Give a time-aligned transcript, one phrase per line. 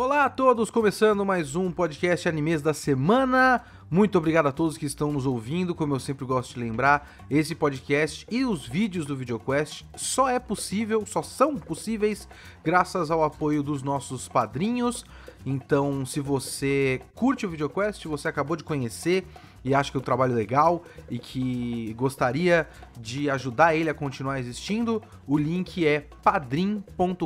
[0.00, 3.64] Olá a todos, começando mais um podcast Animes da semana.
[3.90, 5.74] Muito obrigado a todos que estão nos ouvindo.
[5.74, 10.38] Como eu sempre gosto de lembrar, esse podcast e os vídeos do VideoQuest só é
[10.38, 12.28] possível, só são possíveis
[12.62, 15.04] graças ao apoio dos nossos padrinhos.
[15.44, 19.26] Então, se você curte o VideoQuest, você acabou de conhecer
[19.64, 22.68] e acha que o trabalho é legal e que gostaria
[22.98, 27.24] de ajudar ele a continuar existindo, o link é padrim.com.br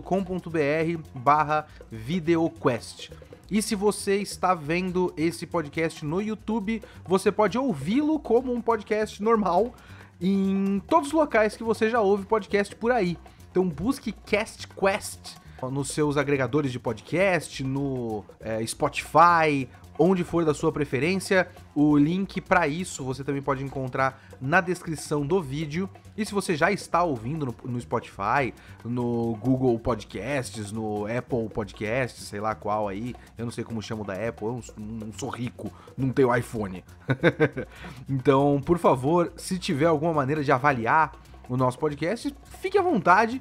[1.14, 3.10] barra videoquest.
[3.50, 9.22] E se você está vendo esse podcast no YouTube, você pode ouvi-lo como um podcast
[9.22, 9.74] normal
[10.21, 13.18] em todos os locais que você já ouve podcast por aí.
[13.50, 15.36] Então busque Cast Quest
[15.71, 19.68] nos seus agregadores de podcast, no é, Spotify,
[20.02, 21.48] onde for da sua preferência.
[21.74, 25.88] O link para isso você também pode encontrar na descrição do vídeo.
[26.16, 28.52] E se você já está ouvindo no, no, Spotify,
[28.84, 34.04] no Google Podcasts, no Apple Podcasts, sei lá qual aí, eu não sei como chamo
[34.04, 36.84] da Apple, eu não, não sou rico, não tenho iPhone.
[38.08, 41.12] então, por favor, se tiver alguma maneira de avaliar
[41.48, 43.40] o nosso podcast, fique à vontade,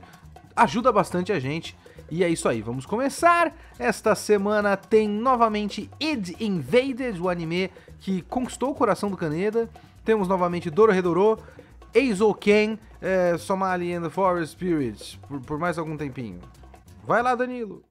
[0.56, 1.76] ajuda bastante a gente.
[2.12, 3.56] E é isso aí, vamos começar.
[3.80, 9.70] Esta semana tem novamente Id Invaded, o anime que conquistou o coração do Kaneda.
[10.04, 11.40] Temos novamente Dororedoro,
[11.94, 16.42] Eizouken, é, Somali and the Forest Spirits, por, por mais algum tempinho.
[17.08, 17.91] Vai lá, Danilo!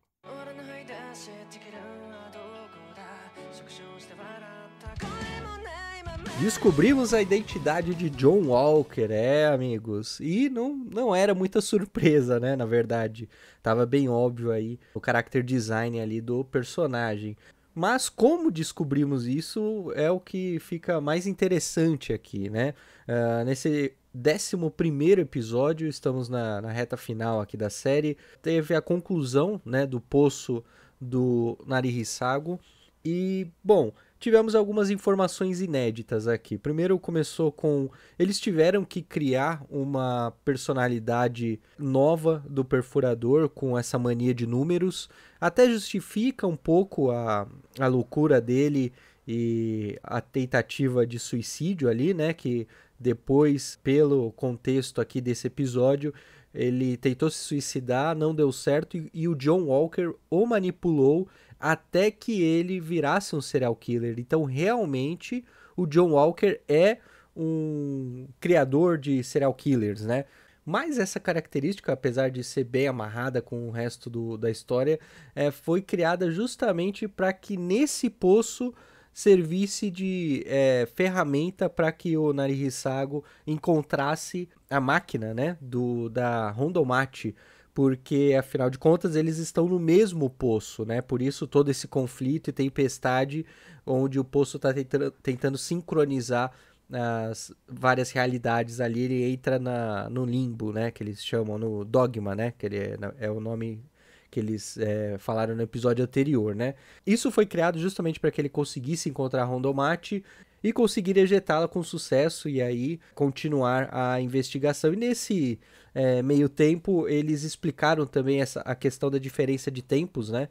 [6.41, 10.19] Descobrimos a identidade de John Walker, é, amigos.
[10.21, 13.29] E não, não era muita surpresa, né, na verdade.
[13.63, 17.37] Tava bem óbvio aí o character design ali do personagem.
[17.75, 22.73] Mas como descobrimos isso é o que fica mais interessante aqui, né?
[23.07, 29.61] Uh, nesse 11 episódio, estamos na, na, reta final aqui da série, teve a conclusão
[29.63, 30.65] né, do poço
[30.99, 32.59] do Narihisago.
[33.05, 36.59] E, bom, tivemos algumas informações inéditas aqui.
[36.59, 44.35] Primeiro começou com eles tiveram que criar uma personalidade nova do perfurador com essa mania
[44.35, 45.09] de números.
[45.41, 47.49] Até justifica um pouco a,
[47.79, 48.93] a loucura dele
[49.27, 56.13] e a tentativa de suicídio ali, né, que depois, pelo contexto aqui desse episódio,
[56.53, 61.29] ele tentou se suicidar, não deu certo e, e o John Walker o manipulou
[61.61, 64.19] até que ele virasse um serial killer.
[64.19, 65.45] Então, realmente,
[65.77, 66.99] o John Walker é
[67.37, 70.25] um criador de serial killers, né?
[70.65, 75.01] Mas essa característica, apesar de ser bem amarrada com o resto do, da história,
[75.35, 78.73] é, foi criada justamente para que nesse poço
[79.13, 87.35] servisse de é, ferramenta para que o Narihisago encontrasse a máquina né, do, da Rondomate
[87.75, 91.01] porque afinal de contas eles estão no mesmo poço, né?
[91.01, 93.47] Por isso todo esse conflito e tempestade,
[93.87, 96.53] onde o poço está tentando, tentando, sincronizar
[96.93, 100.91] as várias realidades ali, ele entra na, no limbo, né?
[100.91, 102.53] Que eles chamam no dogma, né?
[102.59, 103.83] Que ele é, é o nome
[104.31, 106.75] que eles é, falaram no episódio anterior, né?
[107.07, 110.25] Isso foi criado justamente para que ele conseguisse encontrar Rondomate
[110.63, 114.93] e conseguir ejetá-la com sucesso e aí continuar a investigação.
[114.93, 115.59] E nesse
[115.95, 120.49] é, meio tempo, eles explicaram também essa, a questão da diferença de tempos, né?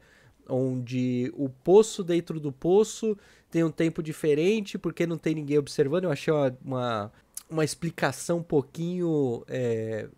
[0.48, 3.16] Onde o poço dentro do poço
[3.50, 6.04] tem um tempo diferente porque não tem ninguém observando.
[6.04, 7.12] Eu achei uma, uma,
[7.48, 10.08] uma explicação um pouquinho é,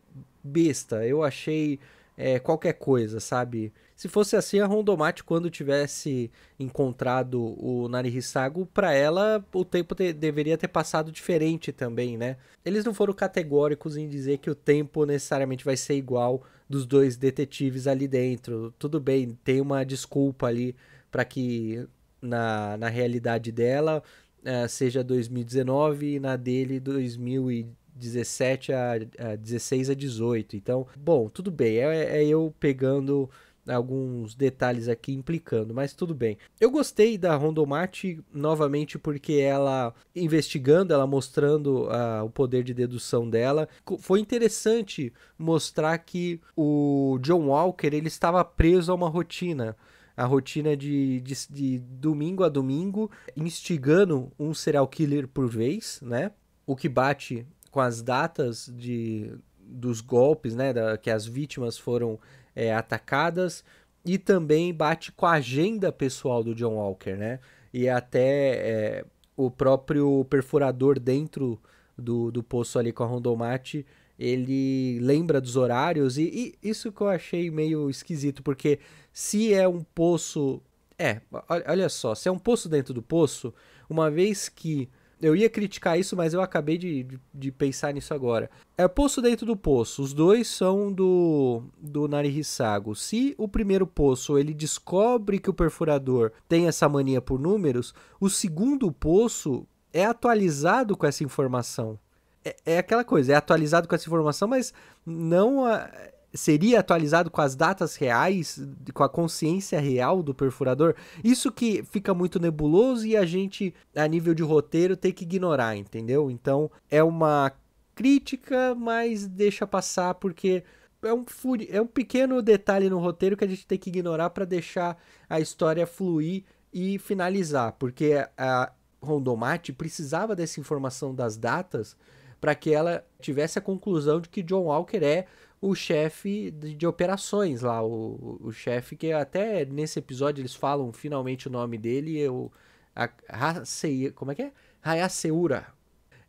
[0.42, 1.06] besta.
[1.06, 1.78] Eu achei
[2.16, 3.72] é, qualquer coisa, sabe?
[3.96, 10.12] Se fosse assim, a Rondomate, quando tivesse encontrado o Narihisago, para ela o tempo te,
[10.12, 12.36] deveria ter passado diferente também, né?
[12.64, 17.16] Eles não foram categóricos em dizer que o tempo necessariamente vai ser igual dos dois
[17.16, 18.74] detetives ali dentro.
[18.78, 20.74] Tudo bem, tem uma desculpa ali
[21.10, 21.86] para que
[22.20, 24.02] na, na realidade dela
[24.42, 30.56] uh, seja 2019 e na dele 2017 a, a 16 a 18.
[30.56, 33.28] Então, bom, tudo bem, é, é eu pegando
[33.68, 36.36] alguns detalhes aqui implicando, mas tudo bem.
[36.60, 43.28] Eu gostei da Rondomate novamente porque ela investigando, ela mostrando uh, o poder de dedução
[43.28, 43.68] dela,
[43.98, 49.76] foi interessante mostrar que o John Walker ele estava preso a uma rotina
[50.16, 56.32] a rotina de, de, de, domingo a domingo, instigando um serial killer por vez, né?
[56.66, 60.72] O que bate com as datas de, dos golpes, né?
[60.72, 62.20] Da, que as vítimas foram
[62.54, 63.64] é, atacadas
[64.04, 67.38] e também bate com a agenda pessoal do John Walker, né?
[67.72, 69.04] E até é,
[69.36, 71.60] o próprio perfurador dentro
[71.96, 73.86] do, do poço ali com a Rondomate,
[74.18, 78.78] ele lembra dos horários e, e isso que eu achei meio esquisito, porque
[79.12, 80.60] se é um poço.
[80.98, 81.20] É,
[81.66, 83.52] olha só, se é um poço dentro do poço,
[83.88, 84.88] uma vez que
[85.22, 88.50] eu ia criticar isso, mas eu acabei de, de, pensar nisso agora.
[88.76, 90.02] É poço dentro do poço.
[90.02, 92.96] Os dois são do, do Narihisago.
[92.96, 98.28] Se o primeiro poço ele descobre que o perfurador tem essa mania por números, o
[98.28, 101.96] segundo poço é atualizado com essa informação.
[102.44, 104.74] É, é aquela coisa, é atualizado com essa informação, mas
[105.06, 105.88] não a,
[106.34, 108.60] seria atualizado com as datas reais,
[108.94, 110.94] com a consciência real do perfurador.
[111.22, 115.76] Isso que fica muito nebuloso e a gente, a nível de roteiro, tem que ignorar,
[115.76, 116.30] entendeu?
[116.30, 117.52] Então é uma
[117.94, 120.64] crítica, mas deixa passar porque
[121.02, 121.24] é um,
[121.68, 124.96] é um pequeno detalhe no roteiro que a gente tem que ignorar para deixar
[125.28, 131.96] a história fluir e finalizar, porque a Rondomate precisava dessa informação das datas
[132.40, 135.26] para que ela tivesse a conclusão de que John Walker é
[135.62, 140.92] o chefe de, de, operações lá, o, o chefe que até nesse episódio eles falam
[140.92, 142.50] finalmente o nome dele, o
[142.94, 144.52] a, Hasei, como é que é?
[144.82, 145.68] Hayaseura.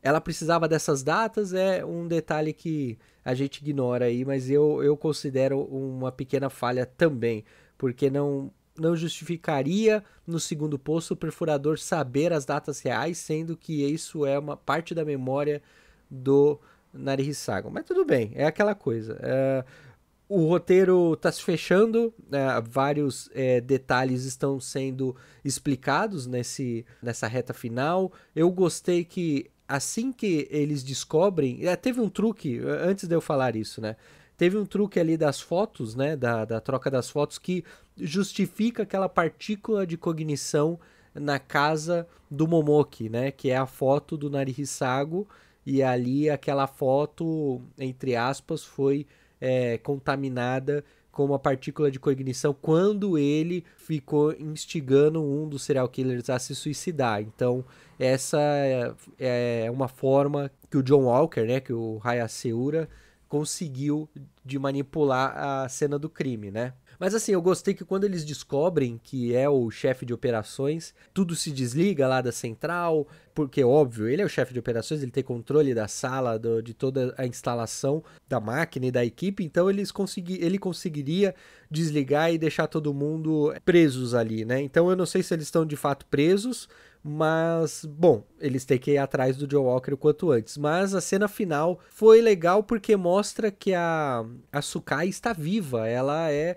[0.03, 4.95] Ela precisava dessas datas, é um detalhe que a gente ignora aí, mas eu, eu
[4.95, 7.43] considero uma pequena falha também,
[7.77, 13.85] porque não não justificaria no segundo posto o perfurador saber as datas reais, sendo que
[13.85, 15.61] isso é uma parte da memória
[16.09, 16.59] do
[16.93, 17.71] Narihisago.
[17.71, 19.17] Mas tudo bem, é aquela coisa.
[19.21, 19.65] É,
[20.29, 27.53] o roteiro está se fechando, é, vários é, detalhes estão sendo explicados nesse, nessa reta
[27.53, 28.11] final.
[28.35, 31.65] Eu gostei que assim que eles descobrem.
[31.65, 33.95] É, teve um truque, antes de eu falar isso, né?
[34.35, 36.15] Teve um truque ali das fotos, né?
[36.15, 37.63] Da, da troca das fotos que
[37.97, 40.79] justifica aquela partícula de cognição
[41.13, 43.31] na casa do Momoki, né?
[43.31, 45.27] Que é a foto do Narihisago
[45.65, 49.05] e ali aquela foto, entre aspas, foi
[49.39, 56.29] é, contaminada com uma partícula de cognição quando ele ficou instigando um dos serial killers
[56.29, 57.21] a se suicidar.
[57.21, 57.63] Então,
[57.99, 58.93] essa é,
[59.65, 62.89] é uma forma que o John Walker, né, que o Hayaseura
[63.29, 64.09] conseguiu
[64.43, 66.73] de manipular a cena do crime, né?
[67.03, 71.35] Mas assim, eu gostei que quando eles descobrem que é o chefe de operações, tudo
[71.35, 73.05] se desliga lá da central,
[73.35, 76.73] porque óbvio, ele é o chefe de operações, ele tem controle da sala, do, de
[76.73, 81.35] toda a instalação da máquina e da equipe, então eles consegui, ele conseguiria
[81.69, 84.61] desligar e deixar todo mundo presos ali, né?
[84.61, 86.69] Então eu não sei se eles estão de fato presos,
[87.03, 90.57] mas, bom, eles têm que ir atrás do Joe Walker o quanto antes.
[90.57, 95.85] Mas a cena final foi legal porque mostra que a, a Sukai está viva.
[95.85, 96.55] Ela é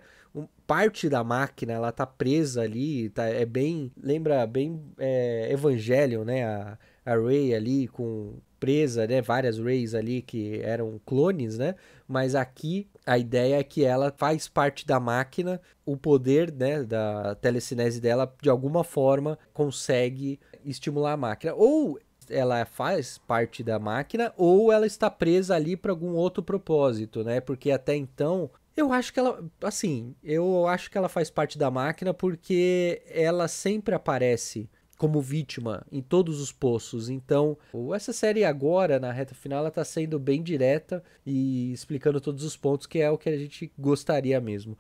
[0.67, 6.45] parte da máquina, ela tá presa ali, tá, é bem, lembra bem é, Evangelion, né,
[6.45, 11.75] a, a Rey ali com presa, né, várias Rays ali que eram clones, né,
[12.09, 17.35] mas aqui a ideia é que ela faz parte da máquina, o poder, né, da
[17.37, 21.99] telecinese dela de alguma forma consegue estimular a máquina, ou
[22.29, 27.41] ela faz parte da máquina ou ela está presa ali para algum outro propósito, né?
[27.41, 31.71] Porque até então eu acho que ela, assim, eu acho que ela faz parte da
[31.71, 34.69] máquina porque ela sempre aparece
[34.99, 37.09] como vítima em todos os poços.
[37.09, 37.57] Então,
[37.95, 42.57] essa série agora, na reta final, ela tá sendo bem direta e explicando todos os
[42.57, 44.79] pontos, que é o que a gente gostaria mesmo.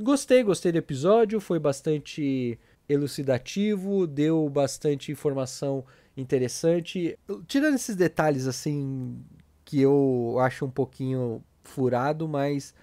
[0.00, 5.84] Gostei, gostei do episódio, foi bastante elucidativo, deu bastante informação
[6.16, 7.18] interessante.
[7.46, 9.20] Tirando esses detalhes, assim,
[9.64, 12.74] que eu acho um pouquinho furado, mas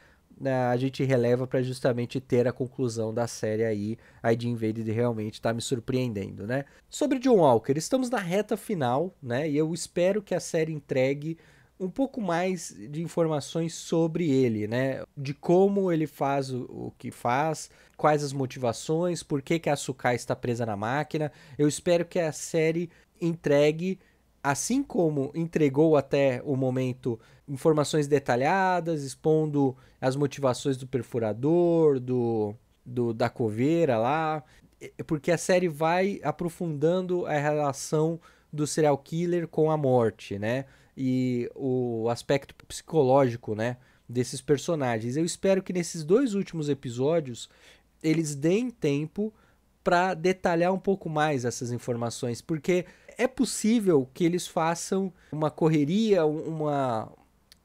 [0.44, 3.98] a gente releva para justamente ter a conclusão da série aí.
[4.22, 6.66] A ID Invaded realmente está me surpreendendo, né?
[6.90, 9.50] Sobre John Walker, estamos na reta final, né?
[9.50, 11.38] E eu espero que a série entregue
[11.80, 15.04] um pouco mais de informações sobre ele, né?
[15.16, 19.76] De como ele faz o, o, que faz, quais as motivações, por que, que a
[19.76, 21.32] Sukai está presa na máquina.
[21.58, 22.90] Eu espero que a série
[23.22, 24.00] entregue
[24.46, 33.14] assim como entregou até o momento informações detalhadas, expondo as motivações do perfurador, do, do
[33.14, 34.44] da coveira lá,
[35.06, 38.20] porque a série vai aprofundando a relação
[38.52, 40.66] do serial killer com a morte, né?
[40.98, 45.18] E o aspecto psicológico, né, desses personagens.
[45.18, 47.50] Eu espero que nesses dois últimos episódios
[48.02, 49.34] eles deem tempo
[49.84, 52.86] para detalhar um pouco mais essas informações, porque
[53.18, 57.12] é possível que eles façam uma correria, uma,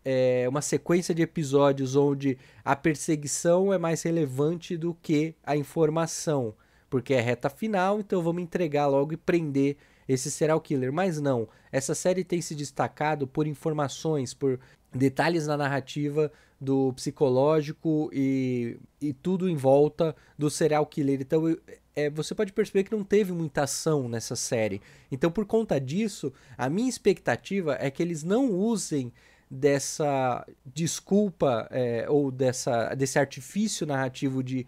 [0.04, 6.54] é, uma sequência de episódios onde a perseguição é mais relevante do que a informação,
[6.88, 9.76] porque é reta final, então vamos entregar logo e prender
[10.08, 10.92] esse serial killer.
[10.92, 14.58] Mas não, essa série tem se destacado por informações, por
[14.92, 21.20] detalhes na narrativa do psicológico e, e tudo em volta do serial killer.
[21.20, 21.56] Então,
[21.94, 24.82] é, você pode perceber que não teve muita ação nessa série.
[25.10, 29.12] Então, por conta disso, a minha expectativa é que eles não usem
[29.50, 34.66] dessa desculpa é, ou dessa, desse artifício narrativo de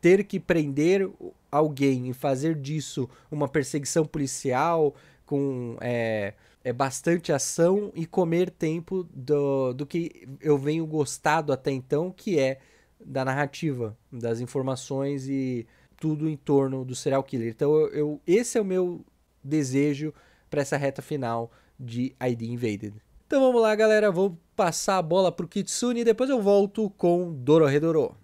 [0.00, 1.10] ter que prender
[1.50, 4.94] alguém e fazer disso uma perseguição policial
[5.26, 11.72] com é, é bastante ação e comer tempo do, do que eu venho gostado até
[11.72, 12.60] então, que é
[13.04, 17.48] da narrativa, das informações e tudo em torno do serial killer.
[17.48, 19.04] Então eu, eu esse é o meu
[19.42, 20.14] desejo
[20.48, 22.94] para essa reta final de ID Invaded.
[23.32, 27.32] Então vamos lá, galera, vou passar a bola pro Kitsune e depois eu volto com
[27.32, 28.14] Dororedoro.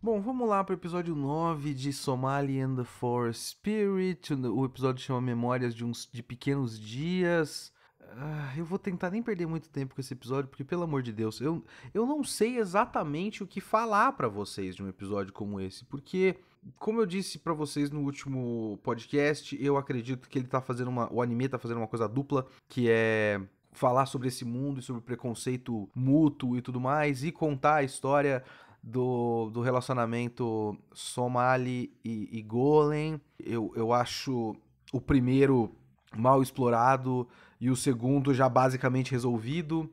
[0.00, 4.32] Bom, vamos lá para o episódio 9 de Somali and the Forest Spirit.
[4.32, 7.70] O episódio chama Memórias de, uns, de Pequenos Dias.
[8.12, 11.12] Uh, eu vou tentar nem perder muito tempo com esse episódio, porque, pelo amor de
[11.12, 11.62] Deus, eu,
[11.92, 16.36] eu não sei exatamente o que falar para vocês de um episódio como esse, porque,
[16.78, 21.12] como eu disse para vocês no último podcast, eu acredito que ele tá fazendo uma.
[21.12, 23.40] O anime tá fazendo uma coisa dupla, que é
[23.72, 27.82] falar sobre esse mundo e sobre o preconceito mútuo e tudo mais, e contar a
[27.82, 28.42] história
[28.82, 33.20] do, do relacionamento Somali e, e Golem.
[33.38, 34.56] Eu, eu acho
[34.92, 35.74] o primeiro
[36.16, 37.28] mal explorado
[37.60, 39.90] e o segundo já basicamente resolvido.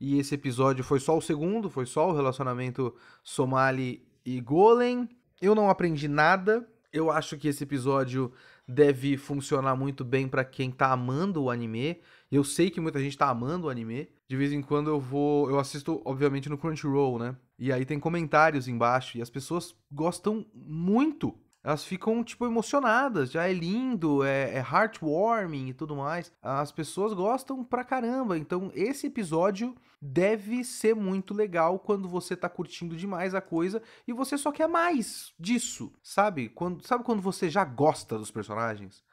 [0.00, 5.08] E esse episódio foi só o segundo, foi só o relacionamento Somali e Golem.
[5.40, 6.68] Eu não aprendi nada.
[6.92, 8.32] Eu acho que esse episódio
[8.66, 12.00] deve funcionar muito bem para quem tá amando o anime.
[12.30, 14.08] Eu sei que muita gente tá amando o anime.
[14.28, 17.34] De vez em quando eu vou, eu assisto obviamente no Crunchyroll, né?
[17.58, 21.34] E aí tem comentários embaixo e as pessoas gostam muito.
[21.68, 23.30] Elas ficam, tipo, emocionadas.
[23.30, 26.32] Já é lindo, é, é heartwarming e tudo mais.
[26.40, 28.38] As pessoas gostam pra caramba.
[28.38, 34.14] Então, esse episódio deve ser muito legal quando você tá curtindo demais a coisa e
[34.14, 36.48] você só quer mais disso, sabe?
[36.48, 39.04] Quando, sabe quando você já gosta dos personagens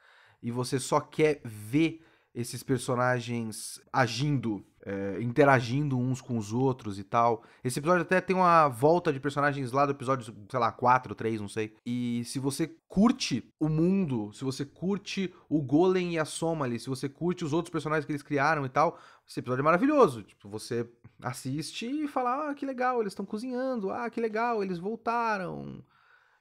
[0.42, 2.05] e você só quer ver
[2.36, 7.42] esses personagens agindo é, interagindo uns com os outros e tal.
[7.64, 11.40] Esse episódio até tem uma volta de personagens lá do episódio, sei lá, 4, 3,
[11.40, 11.74] não sei.
[11.84, 16.88] E se você curte o mundo, se você curte o Golem e a Somali, se
[16.88, 18.96] você curte os outros personagens que eles criaram e tal,
[19.28, 20.22] esse episódio é maravilhoso.
[20.22, 20.88] Tipo, você
[21.20, 25.82] assiste e fala, ah, que legal, eles estão cozinhando, ah, que legal, eles voltaram.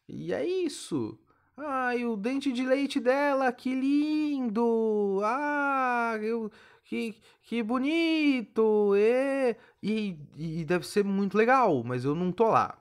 [0.07, 1.17] E é isso.
[1.57, 5.21] Ai, o dente de leite dela, que lindo!
[5.23, 6.51] Ah, eu
[6.83, 12.77] que, que bonito, e, e, e deve ser muito legal, mas eu não tô lá.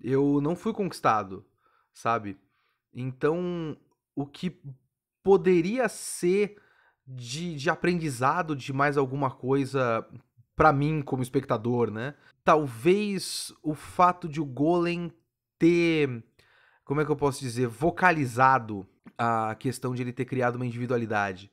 [0.00, 1.44] Eu não fui conquistado,
[1.92, 2.36] sabe?
[2.92, 3.76] Então,
[4.14, 4.60] o que
[5.22, 6.56] poderia ser
[7.06, 10.06] de, de aprendizado de mais alguma coisa
[10.54, 12.14] para mim como espectador, né?
[12.44, 15.10] Talvez o fato de o Golem
[15.58, 16.22] ter,
[16.84, 18.86] como é que eu posso dizer, vocalizado
[19.16, 21.50] a questão de ele ter criado uma individualidade.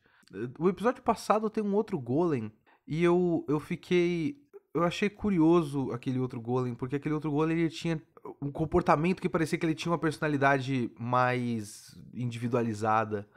[0.60, 2.52] O episódio passado tem um outro golem
[2.88, 4.38] e eu, eu fiquei.
[4.74, 8.02] Eu achei curioso aquele outro golem, porque aquele outro golem ele tinha
[8.42, 13.28] um comportamento que parecia que ele tinha uma personalidade mais individualizada.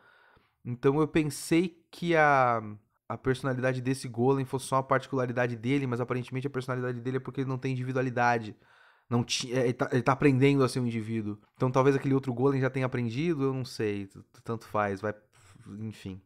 [0.65, 2.63] Então eu pensei que a,
[3.09, 7.21] a personalidade desse golem fosse só uma particularidade dele, mas aparentemente a personalidade dele é
[7.21, 8.57] porque ele não tem individualidade.
[9.09, 11.39] Não tinha, ele, tá, ele tá aprendendo a ser um indivíduo.
[11.57, 14.09] Então talvez aquele outro golem já tenha aprendido, eu não sei.
[14.43, 15.15] Tanto faz, vai.
[15.81, 16.21] Enfim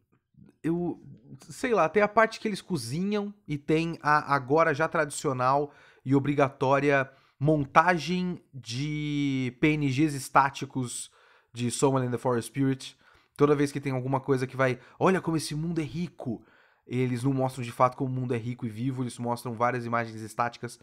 [0.62, 1.00] eu
[1.48, 5.72] sei lá, tem a parte que eles cozinham e tem a agora já tradicional
[6.04, 11.10] e obrigatória montagem de PNGs estáticos
[11.52, 12.98] de Someone in the Forest Spirit.
[13.36, 16.42] Toda vez que tem alguma coisa que vai, olha como esse mundo é rico.
[16.86, 19.84] Eles não mostram de fato como o mundo é rico e vivo, eles mostram várias
[19.84, 20.80] imagens estáticas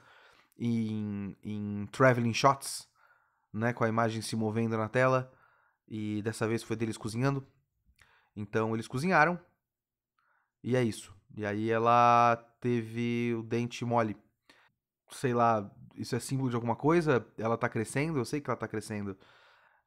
[0.57, 2.87] em, em traveling shots,
[3.53, 5.31] né, com a imagem se movendo na tela.
[5.87, 7.45] E dessa vez foi deles cozinhando.
[8.35, 9.39] Então eles cozinharam
[10.63, 11.13] e é isso.
[11.37, 14.17] E aí ela teve o dente mole.
[15.11, 17.23] Sei lá, isso é símbolo de alguma coisa?
[17.37, 18.17] Ela tá crescendo?
[18.17, 19.15] Eu sei que ela tá crescendo.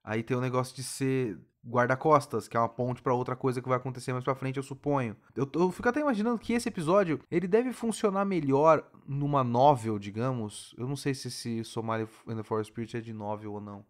[0.03, 1.39] Aí tem o negócio de ser
[1.69, 4.63] guarda-costas, que é uma ponte para outra coisa que vai acontecer mais pra frente, eu
[4.63, 5.17] suponho.
[5.37, 10.75] Eu, eu, fico até imaginando que esse episódio, ele deve funcionar melhor numa novel, digamos.
[10.79, 13.85] Eu não sei se esse Somali and the Forest Spirit é de novel ou não.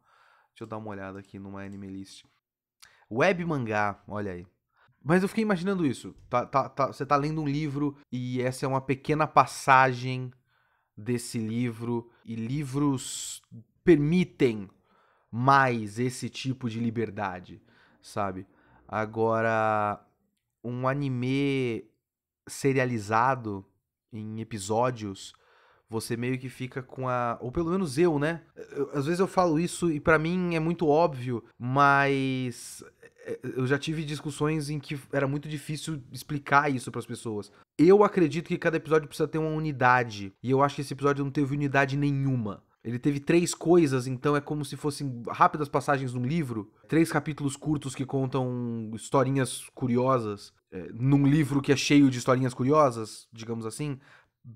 [0.51, 2.25] Deixa eu dar uma olhada aqui numa anime list.
[3.11, 4.47] Web mangá, olha aí.
[5.03, 6.15] Mas eu fiquei imaginando isso.
[6.29, 10.33] Tá, tá, tá, você tá lendo um livro e essa é uma pequena passagem
[10.97, 13.41] desse livro e livros
[13.85, 14.69] permitem
[15.31, 17.61] mais esse tipo de liberdade,
[18.01, 18.47] sabe?
[18.87, 20.01] Agora,
[20.65, 21.85] um anime
[22.47, 23.65] serializado
[24.13, 25.35] em episódios,
[25.89, 27.39] você meio que fica com a.
[27.41, 28.43] Ou pelo menos eu, né?
[28.57, 32.83] Eu, às vezes eu falo isso e para mim é muito óbvio, mas
[33.25, 37.53] é, eu já tive discussões em que era muito difícil explicar isso para as pessoas.
[37.77, 41.25] Eu acredito que cada episódio precisa ter uma unidade, e eu acho que esse episódio
[41.25, 42.63] não teve unidade nenhuma.
[42.85, 46.73] Ele teve três coisas, então é como se fossem rápidas passagens num livro.
[46.87, 50.53] Três capítulos curtos que contam historinhas curiosas.
[50.71, 53.99] É, num livro que é cheio de historinhas curiosas, digamos assim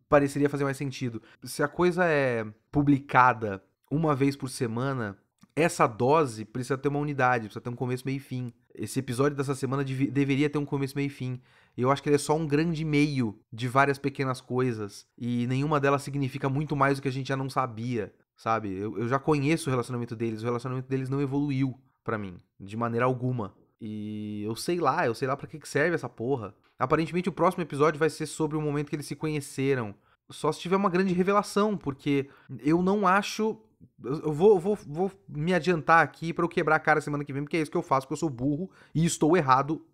[0.09, 1.23] pareceria fazer mais sentido.
[1.43, 5.17] Se a coisa é publicada uma vez por semana,
[5.55, 8.53] essa dose precisa ter uma unidade, precisa ter um começo, meio e fim.
[8.75, 11.41] Esse episódio dessa semana dev deveria ter um começo, meio e fim.
[11.77, 15.07] Eu acho que ele é só um grande meio de várias pequenas coisas.
[15.17, 18.75] E nenhuma delas significa muito mais do que a gente já não sabia, sabe?
[18.75, 22.77] Eu, eu já conheço o relacionamento deles, o relacionamento deles não evoluiu para mim, de
[22.77, 23.55] maneira alguma.
[23.81, 26.55] E eu sei lá, eu sei lá para que serve essa porra.
[26.79, 29.95] Aparentemente o próximo episódio vai ser sobre o momento que eles se conheceram.
[30.31, 32.29] Só se tiver uma grande revelação, porque
[32.61, 33.61] eu não acho.
[34.03, 37.43] Eu vou, vou, vou me adiantar aqui para eu quebrar a cara semana que vem,
[37.43, 39.85] porque é isso que eu faço, porque eu sou burro e estou errado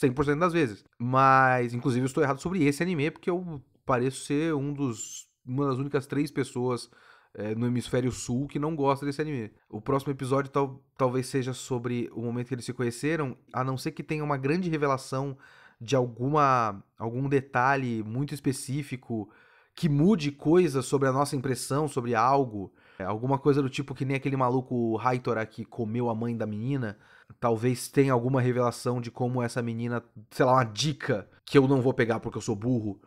[0.00, 0.84] 100% das vezes.
[0.98, 5.66] Mas, inclusive, eu estou errado sobre esse anime, porque eu pareço ser um dos, uma
[5.66, 6.90] das únicas três pessoas
[7.34, 9.50] é, no hemisfério sul que não gosta desse anime.
[9.68, 13.76] O próximo episódio tal, talvez seja sobre o momento que eles se conheceram, a não
[13.76, 15.36] ser que tenha uma grande revelação
[15.80, 19.28] de alguma algum detalhe muito específico
[19.74, 24.04] que mude coisas sobre a nossa impressão sobre algo, é, alguma coisa do tipo que
[24.04, 26.96] nem aquele maluco Haitora que comeu a mãe da menina,
[27.40, 31.80] talvez tenha alguma revelação de como essa menina, sei lá, uma dica que eu não
[31.80, 33.00] vou pegar porque eu sou burro,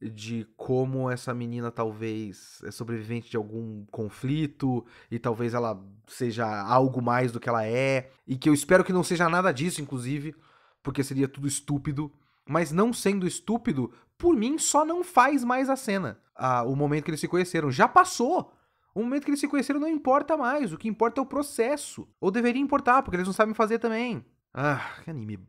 [0.00, 7.00] de como essa menina talvez é sobrevivente de algum conflito e talvez ela seja algo
[7.00, 10.34] mais do que ela é, e que eu espero que não seja nada disso, inclusive,
[10.82, 12.12] porque seria tudo estúpido.
[12.46, 16.18] Mas não sendo estúpido, por mim só não faz mais a cena.
[16.34, 17.70] Ah, o momento que eles se conheceram.
[17.70, 18.52] Já passou!
[18.94, 20.72] O momento que eles se conheceram não importa mais.
[20.72, 22.08] O que importa é o processo.
[22.20, 24.24] Ou deveria importar, porque eles não sabem fazer também.
[24.52, 25.40] Ah, que anime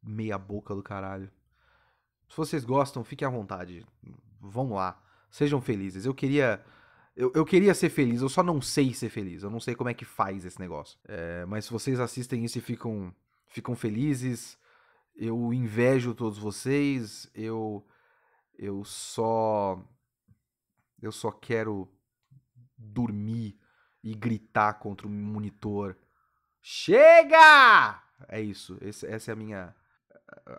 [0.00, 1.30] meia boca do caralho.
[2.28, 3.84] Se vocês gostam, fiquem à vontade.
[4.40, 5.02] Vão lá.
[5.30, 6.04] Sejam felizes.
[6.04, 6.64] Eu queria.
[7.16, 9.42] Eu, eu queria ser feliz, eu só não sei ser feliz.
[9.42, 10.98] Eu não sei como é que faz esse negócio.
[11.08, 13.12] É, mas se vocês assistem isso e ficam
[13.48, 14.56] ficam felizes.
[15.16, 17.28] Eu invejo todos vocês.
[17.34, 17.84] Eu
[18.56, 19.82] eu só
[21.02, 21.88] eu só quero
[22.78, 23.58] dormir
[24.02, 25.96] e gritar contra o monitor.
[26.62, 28.02] Chega!
[28.28, 28.78] É isso.
[28.80, 29.74] Esse, essa é a minha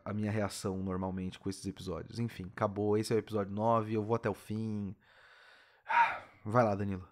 [0.04, 2.20] a minha reação normalmente com esses episódios.
[2.20, 2.98] Enfim, acabou.
[2.98, 3.94] Esse é o episódio 9.
[3.94, 4.96] Eu vou até o fim.
[6.44, 7.08] Vai lá, Danilo.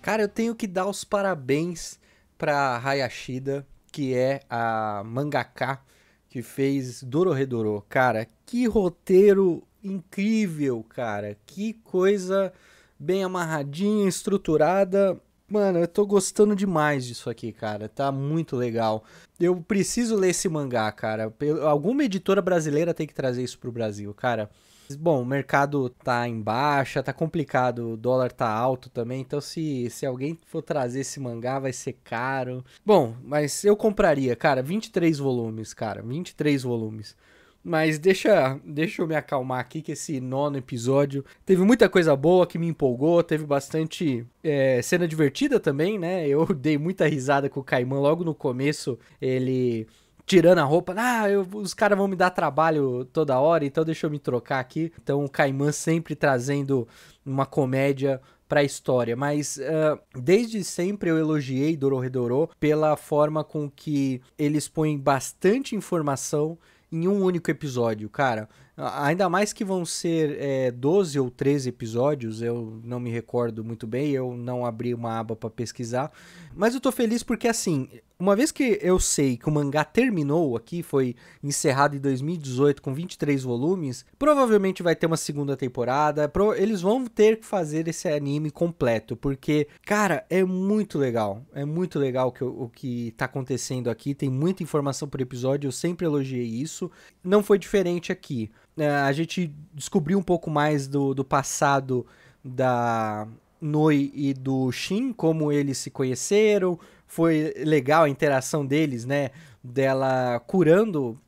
[0.00, 2.00] Cara, eu tenho que dar os parabéns
[2.38, 5.84] pra Hayashida, que é a mangaka
[6.30, 7.84] que fez Dororedoro.
[7.88, 11.36] Cara, que roteiro incrível, cara.
[11.44, 12.52] Que coisa
[12.98, 15.20] bem amarradinha, estruturada.
[15.48, 17.88] Mano, eu tô gostando demais disso aqui, cara.
[17.88, 19.02] Tá muito legal.
[19.40, 21.34] Eu preciso ler esse mangá, cara.
[21.62, 24.48] Alguma editora brasileira tem que trazer isso pro Brasil, cara.
[24.96, 29.88] Bom, o mercado tá em baixa, tá complicado, o dólar tá alto também, então se,
[29.90, 32.64] se alguém for trazer esse mangá vai ser caro.
[32.84, 37.16] Bom, mas eu compraria, cara, 23 volumes, cara, 23 volumes.
[37.62, 42.46] Mas deixa, deixa eu me acalmar aqui que esse nono episódio teve muita coisa boa
[42.46, 46.26] que me empolgou, teve bastante é, cena divertida também, né?
[46.26, 49.86] Eu dei muita risada com o Caimã logo no começo, ele
[50.26, 50.94] tirando a roupa.
[50.96, 54.60] Ah, eu, os caras vão me dar trabalho toda hora, então deixa eu me trocar
[54.60, 54.92] aqui.
[55.02, 56.86] Então o Caimã sempre trazendo
[57.24, 63.70] uma comédia para a história, mas uh, desde sempre eu elogiei Dororedoro pela forma com
[63.70, 66.58] que eles põem bastante informação
[66.90, 68.48] em um único episódio, cara.
[68.76, 73.86] Ainda mais que vão ser é, 12 ou 13 episódios, eu não me recordo muito
[73.86, 76.10] bem, eu não abri uma aba para pesquisar.
[76.54, 77.88] Mas eu tô feliz porque, assim,
[78.20, 82.92] uma vez que eu sei que o mangá terminou aqui, foi encerrado em 2018 com
[82.92, 86.30] 23 volumes, provavelmente vai ter uma segunda temporada.
[86.56, 91.42] Eles vão ter que fazer esse anime completo, porque, cara, é muito legal.
[91.54, 94.14] É muito legal o que, tá acontecendo aqui.
[94.14, 96.90] Tem muita informação por episódio, eu sempre elogiei isso.
[97.24, 98.50] Não foi diferente aqui.
[98.76, 102.06] É, a gente descobriu um pouco mais do, do passado
[102.44, 103.26] da
[103.60, 106.78] Noi e do Shin, como eles se conheceram.
[107.10, 109.30] Foi legal a interação deles, né?
[109.64, 111.18] Dela curando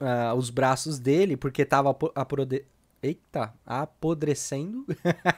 [0.00, 2.64] uh, os braços dele, porque tava apode...
[3.02, 4.86] Eita, apodrecendo.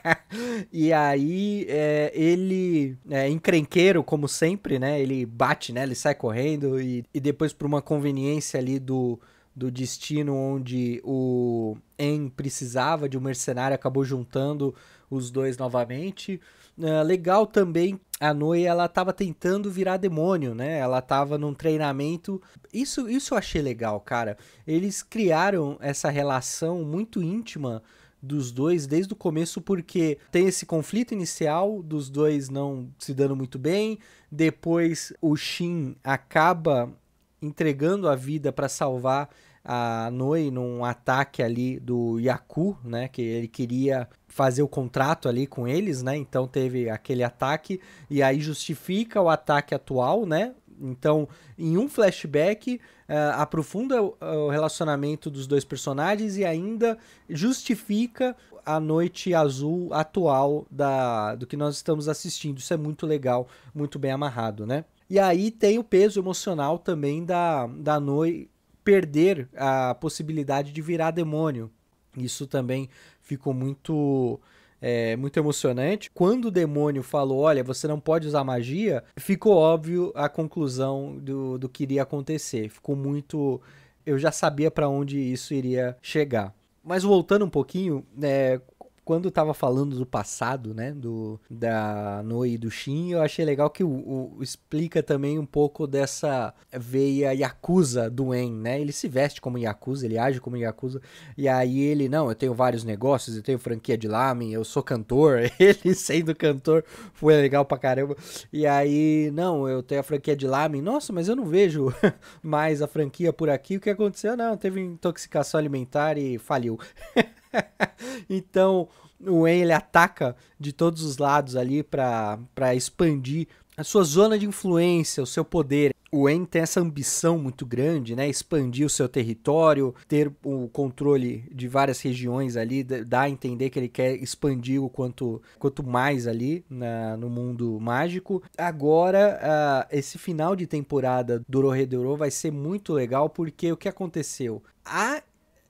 [0.71, 5.01] e aí é, ele é encrenqueiro, como sempre, né?
[5.01, 5.83] Ele bate, né?
[5.83, 9.19] Ele sai correndo e, e depois por uma conveniência ali do,
[9.55, 14.75] do destino onde o En precisava de um mercenário, acabou juntando
[15.11, 16.39] os dois novamente.
[16.79, 20.79] Uh, legal também, a Noi ela estava tentando virar demônio, né?
[20.79, 22.41] Ela estava num treinamento.
[22.73, 24.37] Isso, isso eu achei legal, cara.
[24.67, 27.83] Eles criaram essa relação muito íntima
[28.23, 33.37] dos dois desde o começo, porque tem esse conflito inicial dos dois não se dando
[33.37, 33.99] muito bem.
[34.31, 36.93] Depois o Shin acaba
[37.41, 39.29] entregando a vida para salvar
[39.69, 43.09] a Noi num ataque ali do Yaku, né?
[43.09, 46.17] Que ele queria fazer o contrato ali com eles, né?
[46.17, 50.55] Então teve aquele ataque e aí justifica o ataque atual, né?
[50.81, 56.99] Então, em um flashback, uh, aprofunda o, o relacionamento dos dois personagens e ainda
[57.29, 62.59] justifica a noite azul atual da, do que nós estamos assistindo.
[62.59, 64.85] Isso é muito legal, muito bem amarrado, né?
[65.09, 68.51] E aí tem o peso emocional também da, da Noi
[68.87, 71.69] perder a possibilidade de virar demônio.
[72.17, 72.89] Isso também
[73.21, 74.39] ficou muito
[74.81, 76.09] é, muito emocionante.
[76.15, 81.59] Quando o demônio falou: Olha, você não pode usar magia, ficou óbvio a conclusão do,
[81.59, 82.69] do que iria acontecer.
[82.69, 83.61] Ficou muito.
[84.07, 86.55] Eu já sabia para onde isso iria chegar.
[86.85, 88.61] Mas voltando um pouquinho, é,
[89.07, 93.71] quando tava falando do passado, né, do da Noi e do Shin, eu achei legal
[93.71, 98.81] que o, o, explica também um pouco dessa veia yakuza do En, né?
[98.81, 101.01] Ele se veste como yakuza, ele age como yakuza,
[101.39, 104.83] e aí ele, não, eu tenho vários negócios, eu tenho franquia de lamen, eu sou
[104.83, 108.17] cantor, ele sendo cantor foi legal pra caramba.
[108.53, 111.95] E aí, não, eu tenho a franquia de lamen, nossa, mas eu não vejo
[112.43, 113.77] mais a franquia por aqui.
[113.77, 114.37] O que aconteceu?
[114.37, 116.77] Não, teve intoxicação alimentar e faliu.
[118.29, 118.89] então,
[119.21, 124.47] o Wayne ele ataca de todos os lados ali para expandir a sua zona de
[124.47, 125.95] influência, o seu poder.
[126.11, 128.27] O Wayne tem essa ambição muito grande, né?
[128.27, 133.79] Expandir o seu território, ter o controle de várias regiões ali, dá a entender que
[133.79, 138.43] ele quer expandir o quanto, quanto mais ali na, no mundo mágico.
[138.57, 143.89] Agora, uh, esse final de temporada do Rohedoro vai ser muito legal, porque o que
[143.89, 144.63] aconteceu?
[144.85, 145.23] A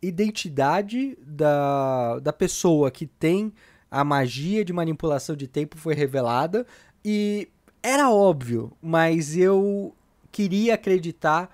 [0.07, 3.53] identidade da, da pessoa que tem
[3.91, 6.67] a magia de manipulação de tempo foi revelada
[7.05, 7.49] e
[7.83, 9.95] era óbvio, mas eu
[10.33, 11.49] queria acreditar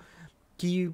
[0.57, 0.91] que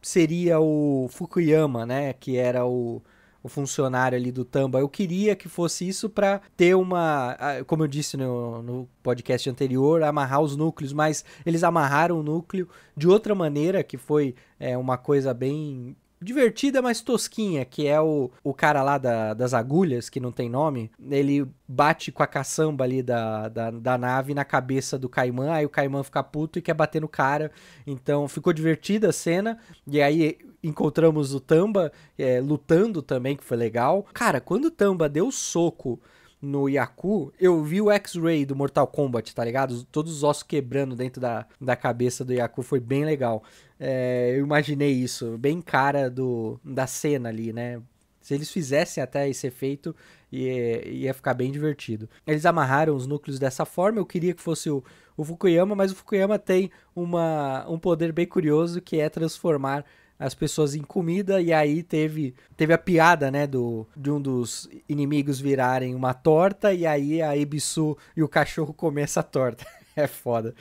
[0.00, 3.02] seria o Fukuyama, né, que era o,
[3.42, 4.80] o funcionário ali do Tamba.
[4.80, 10.02] Eu queria que fosse isso para ter uma, como eu disse no, no podcast anterior,
[10.02, 14.96] amarrar os núcleos, mas eles amarraram o núcleo de outra maneira, que foi é, uma
[14.96, 20.20] coisa bem divertida, mas tosquinha, que é o, o cara lá da, das agulhas, que
[20.20, 20.90] não tem nome.
[21.10, 25.66] Ele bate com a caçamba ali da, da, da nave na cabeça do Caimã, aí
[25.66, 27.50] o Caimã fica puto e quer bater no cara.
[27.86, 33.56] Então ficou divertida a cena, e aí encontramos o Tamba é, lutando também, que foi
[33.56, 34.06] legal.
[34.12, 36.00] Cara, quando o Tamba deu soco
[36.40, 39.84] no Yaku, eu vi o X-Ray do Mortal Kombat, tá ligado?
[39.84, 43.42] Todos os ossos quebrando dentro da, da cabeça do Yaku, foi bem legal.
[43.78, 47.80] É, eu imaginei isso, bem cara do, da cena ali, né?
[48.20, 49.96] Se eles fizessem até esse efeito,
[50.30, 52.08] ia, ia ficar bem divertido.
[52.26, 54.84] Eles amarraram os núcleos dessa forma, eu queria que fosse o,
[55.16, 59.84] o Fukuyama, mas o Fukuyama tem uma, um poder bem curioso que é transformar
[60.18, 64.68] as pessoas em comida e aí teve teve a piada, né, do de um dos
[64.88, 69.66] inimigos virarem uma torta e aí a Ebisu e o cachorro comer essa torta.
[69.94, 70.54] é foda.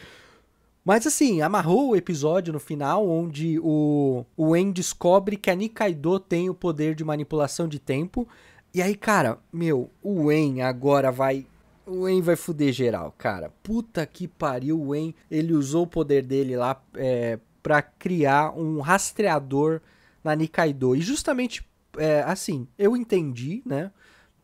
[0.85, 6.49] Mas assim, amarrou o episódio no final onde o o descobre que a Nikaido tem
[6.49, 8.27] o poder de manipulação de tempo.
[8.73, 11.45] E aí, cara, meu, o En agora vai
[11.85, 13.51] o En vai fuder geral, cara.
[13.63, 15.15] Puta que pariu, o En.
[15.31, 19.81] Ele usou o poder dele lá é, para criar um rastreador
[20.23, 20.95] na Nikaido.
[20.95, 23.91] E justamente é, assim, eu entendi, né,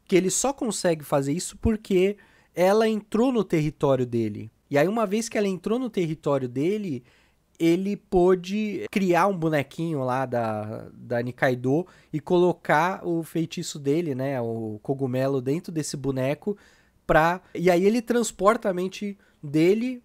[0.03, 2.17] que ele só consegue fazer isso porque
[2.53, 4.51] ela entrou no território dele.
[4.69, 7.01] E aí, uma vez que ela entrou no território dele,
[7.57, 14.41] ele pôde criar um bonequinho lá da, da Nikaido e colocar o feitiço dele, né,
[14.41, 16.57] o cogumelo dentro desse boneco
[17.07, 17.39] pra...
[17.55, 20.03] E aí ele transporta a mente dele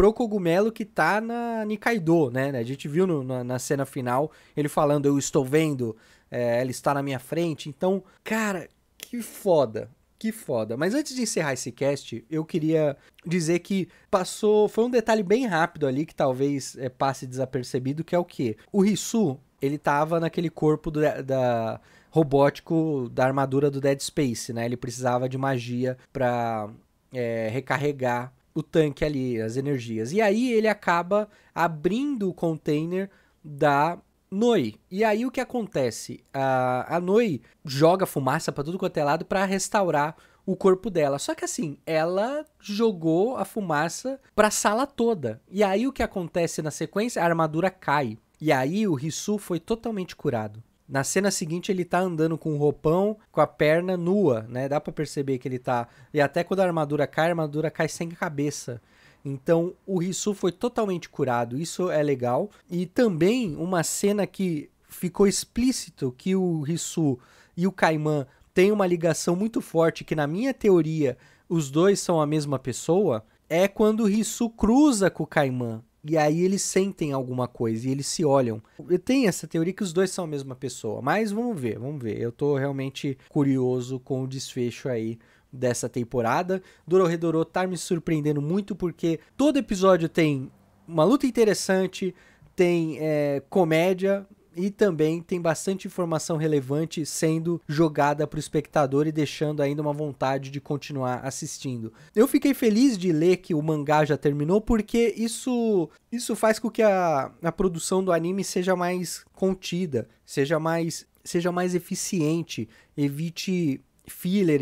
[0.00, 2.48] pro cogumelo que tá na Nikaido, né?
[2.58, 5.94] A gente viu no, na, na, cena final ele falando, eu estou vendo,
[6.30, 7.68] é, ela está na minha frente.
[7.68, 9.90] Então, cara, que foda.
[10.18, 10.74] Que foda.
[10.74, 14.70] Mas antes de encerrar esse cast, eu queria dizer que passou.
[14.70, 18.56] Foi um detalhe bem rápido ali que talvez é, passe desapercebido, que é o que?
[18.72, 21.78] O Risu, ele tava naquele corpo do, da
[22.10, 24.64] robótico da armadura do Dead Space, né?
[24.64, 26.70] Ele precisava de magia para
[27.12, 30.12] é, recarregar o tanque ali, as energias.
[30.12, 33.10] E aí ele acaba abrindo o container
[33.42, 33.98] da
[34.30, 34.76] Noi.
[34.90, 36.22] E aí o que acontece?
[36.32, 41.18] A, a Noi joga fumaça para tudo quanto é lado para restaurar o corpo dela.
[41.18, 45.40] Só que assim, ela jogou a fumaça pra sala toda.
[45.50, 47.22] E aí o que acontece na sequência?
[47.22, 48.18] A armadura cai.
[48.40, 50.62] E aí o Risu foi totalmente curado.
[50.90, 54.68] Na cena seguinte, ele tá andando com o roupão, com a perna nua, né?
[54.68, 55.86] Dá pra perceber que ele tá.
[56.12, 58.82] E até quando a armadura cai, a armadura cai sem cabeça.
[59.24, 61.56] Então, o Risu foi totalmente curado.
[61.56, 62.50] Isso é legal.
[62.68, 67.20] E também uma cena que ficou explícito que o Risu
[67.56, 71.16] e o Kaiman têm uma ligação muito forte, que na minha teoria
[71.48, 75.84] os dois são a mesma pessoa, é quando o Risu cruza com o Kaiman.
[76.02, 78.62] E aí eles sentem alguma coisa e eles se olham.
[78.88, 82.02] Eu tenho essa teoria que os dois são a mesma pessoa, mas vamos ver, vamos
[82.02, 82.18] ver.
[82.18, 85.18] Eu tô realmente curioso com o desfecho aí
[85.52, 86.62] dessa temporada.
[86.86, 90.50] Dororedoro tá me surpreendendo muito porque todo episódio tem
[90.86, 92.14] uma luta interessante,
[92.56, 94.26] tem é, comédia,
[94.64, 99.92] e também tem bastante informação relevante sendo jogada para o espectador e deixando ainda uma
[99.92, 101.92] vontade de continuar assistindo.
[102.14, 106.70] Eu fiquei feliz de ler que o mangá já terminou porque isso isso faz com
[106.70, 113.80] que a, a produção do anime seja mais contida, seja mais seja mais eficiente, evite
[114.06, 114.60] filler,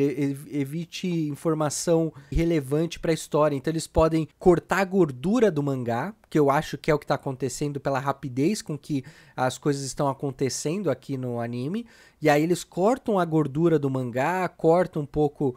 [0.50, 3.56] evite informação relevante para a história.
[3.56, 7.04] Então eles podem cortar a gordura do mangá, que eu acho que é o que
[7.04, 9.04] está acontecendo pela rapidez com que
[9.36, 11.86] as coisas estão acontecendo aqui no anime.
[12.20, 15.56] E aí eles cortam a gordura do mangá, cortam um pouco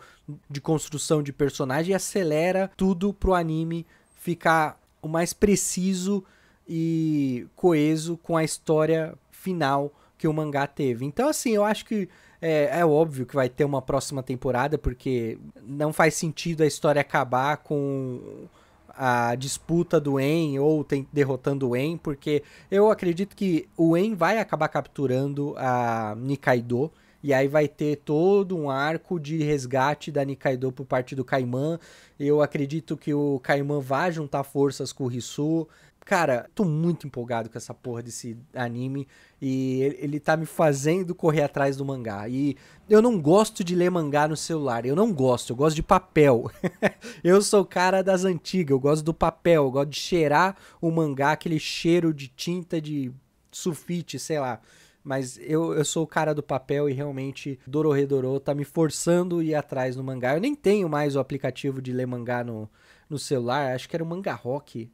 [0.49, 6.23] de construção de personagem e acelera tudo pro anime ficar o mais preciso
[6.67, 11.03] e coeso com a história final que o mangá teve.
[11.03, 12.07] Então assim, eu acho que
[12.41, 16.99] é, é, óbvio que vai ter uma próxima temporada, porque não faz sentido a história
[16.99, 18.47] acabar com
[18.89, 24.15] a disputa do En ou tem, derrotando o En, porque eu acredito que o En
[24.15, 26.91] vai acabar capturando a Nikaido.
[27.23, 31.79] E aí vai ter todo um arco de resgate da Nikaido por parte do Kaiman.
[32.19, 35.67] Eu acredito que o Kaiman vai juntar forças com o Risu.
[36.03, 39.07] Cara, tô muito empolgado com essa porra desse anime
[39.39, 42.27] e ele tá me fazendo correr atrás do mangá.
[42.27, 42.57] E
[42.89, 46.51] eu não gosto de ler mangá no celular, eu não gosto, eu gosto de papel.
[47.23, 50.89] eu sou o cara das antigas, eu gosto do papel, eu gosto de cheirar o
[50.89, 53.11] mangá, aquele cheiro de tinta de
[53.51, 54.59] sulfite, sei lá.
[55.03, 59.55] Mas eu, eu sou o cara do papel e realmente Dororedoro tá me forçando ir
[59.55, 60.33] atrás do mangá.
[60.33, 62.69] Eu nem tenho mais o aplicativo de ler mangá no,
[63.09, 64.91] no celular, acho que era o Manga Rock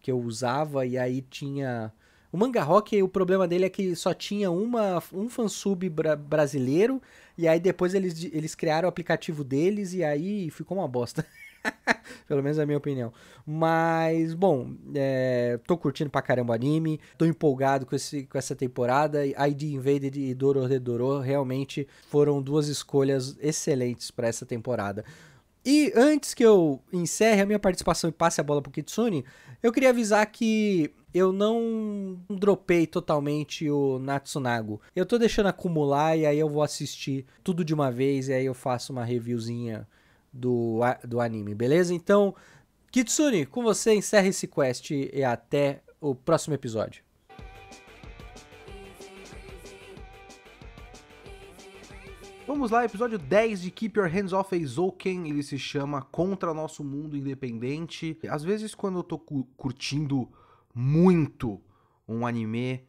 [0.00, 1.92] que eu usava e aí tinha
[2.32, 7.02] o Manga Rock, o problema dele é que só tinha uma, um fansub bra brasileiro,
[7.36, 11.26] e aí depois eles, eles criaram o aplicativo deles, e aí ficou uma bosta.
[12.28, 13.12] Pelo menos é a minha opinião.
[13.44, 18.54] Mas, bom, é, tô curtindo pra caramba o anime, tô empolgado com, esse, com essa
[18.54, 19.26] temporada.
[19.26, 25.04] ID Invaded e Dororedoro realmente foram duas escolhas excelentes para essa temporada.
[25.64, 29.24] E antes que eu encerre a minha participação e passe a bola pro Kitsune,
[29.62, 34.80] eu queria avisar que eu não dropei totalmente o Natsunago.
[34.94, 38.46] Eu tô deixando acumular e aí eu vou assistir tudo de uma vez e aí
[38.46, 39.86] eu faço uma reviewzinha
[40.32, 41.92] do, do anime, beleza?
[41.92, 42.34] Então,
[42.90, 47.02] Kitsune, com você encerra esse quest e até o próximo episódio.
[52.52, 56.82] Vamos lá, episódio 10 de Keep Your Hands Off Eizouken, ele se chama Contra Nosso
[56.82, 58.18] Mundo Independente.
[58.28, 59.16] Às vezes quando eu tô
[59.56, 60.28] curtindo
[60.74, 61.60] muito
[62.08, 62.84] um anime,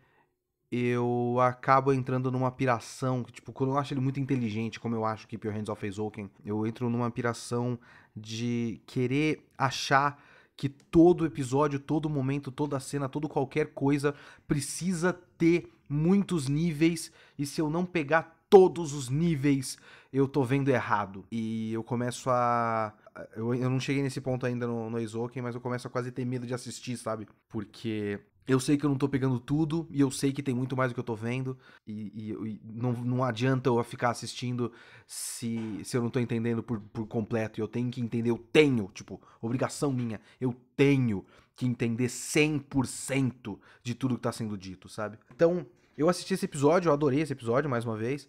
[0.72, 5.28] eu acabo entrando numa piração, tipo, quando eu acho ele muito inteligente, como eu acho
[5.28, 7.78] Keep Your Hands Off Eizouken, eu entro numa piração
[8.16, 10.20] de querer achar
[10.58, 14.16] que todo episódio, todo momento, toda cena, todo qualquer coisa
[14.48, 19.78] precisa ter muitos níveis e se eu não pegar todos os níveis
[20.12, 21.26] eu tô vendo errado.
[21.32, 22.94] E eu começo a.
[23.34, 26.12] Eu, eu não cheguei nesse ponto ainda no, no Eizouken, mas eu começo a quase
[26.12, 27.28] ter medo de assistir, sabe?
[27.48, 30.76] Porque eu sei que eu não tô pegando tudo e eu sei que tem muito
[30.76, 34.72] mais do que eu tô vendo e, e, e não, não adianta eu ficar assistindo
[35.08, 38.38] se, se eu não tô entendendo por, por completo e eu tenho que entender, eu
[38.38, 41.24] tenho, tipo, obrigação minha, eu tenho
[41.56, 45.18] que entender 100% de tudo que tá sendo dito, sabe?
[45.34, 45.66] Então,
[45.98, 48.28] eu assisti esse episódio, eu adorei esse episódio mais uma vez,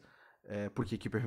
[0.52, 1.22] é, porque Keeper,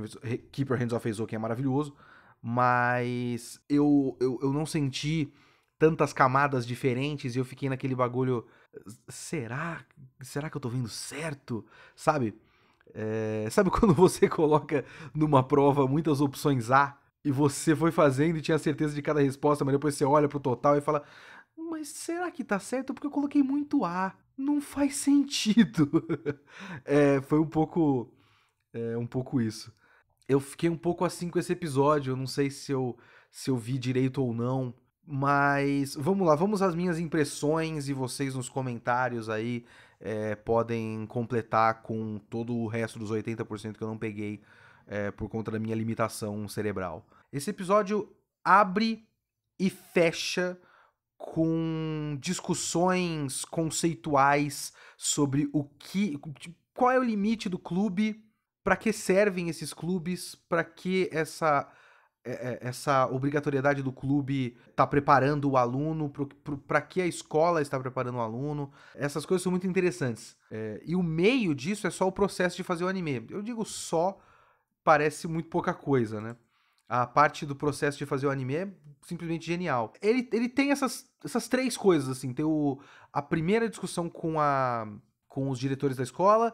[0.51, 1.95] Keeper Hands of Eizouken é maravilhoso,
[2.39, 5.33] mas eu, eu, eu não senti
[5.79, 8.45] tantas camadas diferentes e eu fiquei naquele bagulho.
[9.09, 9.83] Será?
[10.21, 11.65] Será que eu tô vendo certo?
[11.95, 12.35] Sabe?
[12.93, 18.41] É, sabe quando você coloca numa prova muitas opções A e você foi fazendo e
[18.43, 21.03] tinha certeza de cada resposta, mas depois você olha pro total e fala:
[21.57, 22.93] Mas será que tá certo?
[22.93, 24.13] Porque eu coloquei muito A.
[24.38, 25.89] Não faz sentido.
[26.85, 28.11] é, foi um pouco.
[28.75, 29.73] É, um pouco isso.
[30.27, 32.11] Eu fiquei um pouco assim com esse episódio.
[32.11, 32.97] Eu não sei se eu,
[33.31, 34.73] se eu vi direito ou não.
[35.07, 39.63] Mas vamos lá, vamos às minhas impressões e vocês nos comentários aí
[39.99, 44.41] é, podem completar com todo o resto dos 80% que eu não peguei
[44.88, 47.05] é, por conta da minha limitação cerebral.
[47.31, 48.11] Esse episódio
[48.43, 49.07] abre
[49.59, 50.59] e fecha
[51.17, 56.19] com discussões conceituais sobre o que.
[56.73, 58.23] qual é o limite do clube,
[58.65, 61.71] para que servem esses clubes, para que essa
[62.25, 66.12] é, é, essa obrigatoriedade do clube está preparando o aluno,
[66.65, 68.71] para que a escola está preparando o aluno.
[68.95, 70.36] Essas coisas são muito interessantes.
[70.49, 73.28] É, e o meio disso é só o processo de fazer o anime.
[73.30, 74.17] Eu digo só,
[74.84, 76.36] parece muito pouca coisa, né?
[76.89, 78.67] A parte do processo de fazer o anime é
[79.04, 79.93] simplesmente genial.
[80.01, 82.34] Ele, ele tem essas, essas três coisas, assim.
[82.34, 82.80] Tem o,
[83.13, 84.88] a primeira discussão com, a,
[85.28, 86.51] com os diretores da escola,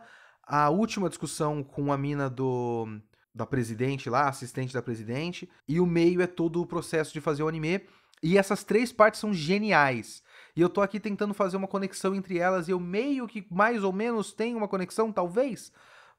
[0.54, 2.86] a última discussão com a mina do
[3.34, 7.42] da presidente lá, assistente da presidente, e o meio é todo o processo de fazer
[7.44, 7.88] o anime.
[8.22, 10.22] E essas três partes são geniais.
[10.54, 13.82] E eu tô aqui tentando fazer uma conexão entre elas, e eu meio que mais
[13.86, 15.72] ou menos tenho uma conexão, talvez,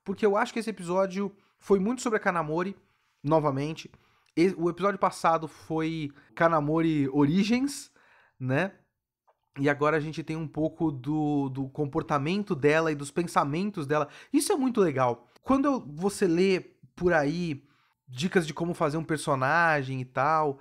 [0.02, 2.74] porque eu acho que esse episódio foi muito sobre a Kanamori,
[3.22, 3.90] novamente.
[4.56, 7.90] O episódio passado foi Kanamori Origins,
[8.40, 8.72] né?
[9.58, 14.08] E agora a gente tem um pouco do, do comportamento dela e dos pensamentos dela.
[14.32, 15.28] Isso é muito legal.
[15.42, 16.60] Quando você lê
[16.94, 17.62] por aí
[18.12, 20.60] dicas de como fazer um personagem e tal.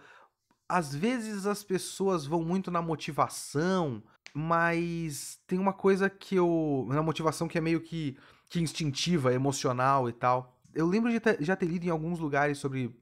[0.68, 4.02] Às vezes as pessoas vão muito na motivação,
[4.34, 6.88] mas tem uma coisa que eu.
[6.90, 8.18] Na motivação que é meio que,
[8.50, 10.58] que instintiva, emocional e tal.
[10.74, 12.98] Eu lembro de ter, já ter lido em alguns lugares sobre,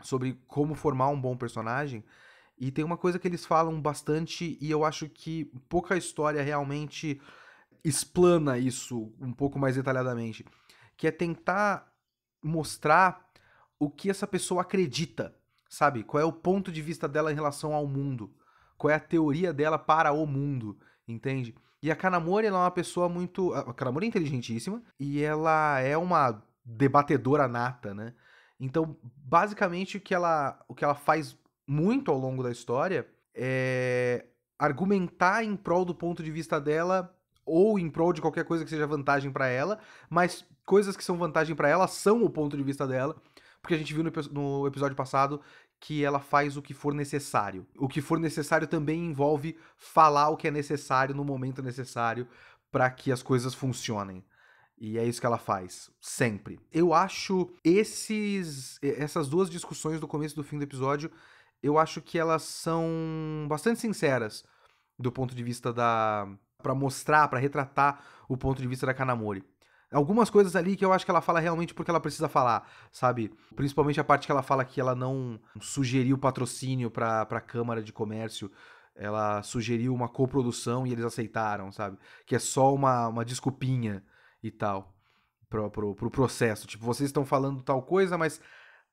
[0.00, 2.04] sobre como formar um bom personagem.
[2.58, 7.20] E tem uma coisa que eles falam bastante, e eu acho que pouca história realmente
[7.84, 10.44] explana isso um pouco mais detalhadamente.
[10.96, 11.92] Que é tentar
[12.42, 13.28] mostrar
[13.78, 15.34] o que essa pessoa acredita,
[15.68, 16.02] sabe?
[16.02, 18.34] Qual é o ponto de vista dela em relação ao mundo?
[18.78, 21.54] Qual é a teoria dela para o mundo, entende?
[21.82, 23.52] E a Kanamori ela é uma pessoa muito.
[23.52, 28.14] A Kanamori é inteligentíssima e ela é uma debatedora nata, né?
[28.58, 34.26] Então, basicamente, o que ela, o que ela faz muito ao longo da história é
[34.58, 38.70] argumentar em prol do ponto de vista dela ou em prol de qualquer coisa que
[38.70, 39.78] seja vantagem para ela,
[40.10, 43.16] mas coisas que são vantagem para ela são o ponto de vista dela,
[43.62, 45.40] porque a gente viu no, no, episódio passado
[45.78, 47.66] que ela faz o que for necessário.
[47.78, 52.26] O que for necessário também envolve falar o que é necessário no momento necessário
[52.72, 54.24] para que as coisas funcionem.
[54.78, 56.60] E é isso que ela faz, sempre.
[56.70, 61.10] Eu acho esses essas duas discussões do começo e do fim do episódio,
[61.62, 64.44] eu acho que elas são bastante sinceras
[64.98, 66.28] do ponto de vista da
[66.62, 69.44] para mostrar, para retratar o ponto de vista da Kanamori.
[69.92, 73.32] Algumas coisas ali que eu acho que ela fala realmente porque ela precisa falar, sabe?
[73.54, 77.92] Principalmente a parte que ela fala que ela não sugeriu patrocínio pra, pra Câmara de
[77.92, 78.50] Comércio.
[78.96, 81.98] Ela sugeriu uma coprodução e eles aceitaram, sabe?
[82.26, 84.02] Que é só uma, uma desculpinha
[84.42, 84.96] e tal
[85.48, 86.66] pro, pro, pro processo.
[86.66, 88.40] Tipo, vocês estão falando tal coisa, mas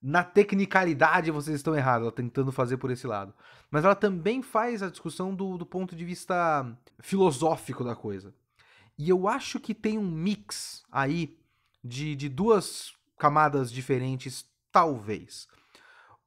[0.04, 3.34] na tecnicalidade vocês estão errados, ela tentando fazer por esse lado.
[3.72, 8.36] Mas ela também faz a discussão do, do ponto de vista filosófico da coisa.
[8.98, 11.40] E eu acho que tem um mix aí
[11.82, 15.48] de, de duas camadas diferentes, talvez.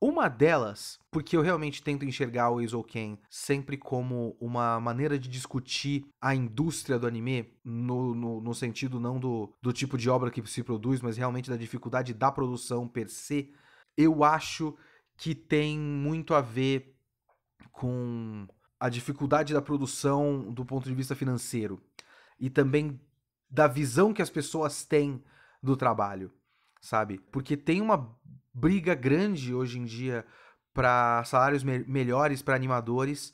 [0.00, 6.06] Uma delas, porque eu realmente tento enxergar o Eizouken sempre como uma maneira de discutir
[6.20, 10.46] a indústria do anime, no, no, no, sentido não do, do tipo de obra que
[10.46, 13.54] se produz, mas realmente da dificuldade da produção per se,
[13.96, 14.76] eu acho
[15.16, 16.94] que tem muito a ver
[17.72, 18.46] com
[18.78, 21.82] a dificuldade da produção do ponto de vista financeiro
[22.38, 23.00] e também
[23.48, 25.22] da visão que as pessoas têm
[25.62, 26.32] do trabalho,
[26.80, 27.18] sabe?
[27.32, 28.14] Porque tem uma
[28.52, 30.24] briga grande hoje em dia
[30.74, 33.32] para salários me melhores para animadores,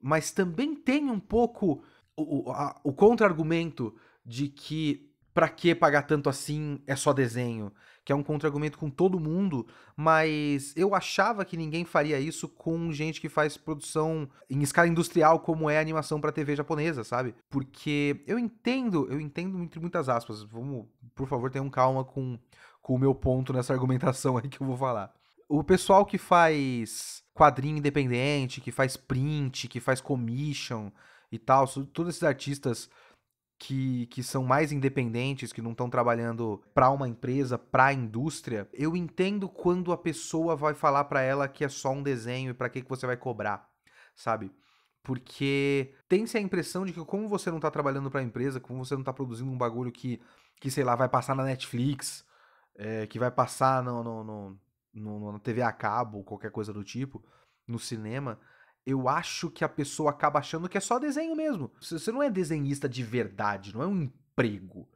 [0.00, 1.82] mas também tem um pouco
[2.16, 2.52] o,
[2.84, 3.94] o contra-argumento
[4.24, 7.72] de que para que pagar tanto assim é só desenho,
[8.04, 12.92] que é um contra-argumento com todo mundo, mas eu achava que ninguém faria isso com
[12.92, 17.34] gente que faz produção em escala industrial como é a animação para TV japonesa, sabe?
[17.48, 22.38] Porque eu entendo, eu entendo entre muitas aspas, vamos, por favor, tenham calma com,
[22.82, 25.12] com o meu ponto nessa argumentação aí que eu vou falar.
[25.48, 30.90] O pessoal que faz quadrinho independente, que faz print, que faz commission
[31.32, 32.88] e tal, todos esses artistas
[33.58, 38.68] que, que são mais independentes, que não estão trabalhando para uma empresa, para a indústria,
[38.72, 42.54] eu entendo quando a pessoa vai falar para ela que é só um desenho e
[42.54, 43.68] para que, que você vai cobrar,
[44.14, 44.50] sabe?
[45.02, 48.84] Porque tem-se a impressão de que como você não tá trabalhando para a empresa, como
[48.84, 50.20] você não tá produzindo um bagulho que,
[50.60, 52.24] que sei lá, vai passar na Netflix,
[52.74, 54.60] é, que vai passar no, no, no,
[54.94, 57.22] no, na TV a cabo, qualquer coisa do tipo,
[57.66, 58.38] no cinema,
[58.86, 61.70] eu acho que a pessoa acaba achando que é só desenho mesmo.
[61.80, 64.88] Você não é desenhista de verdade, não é um emprego,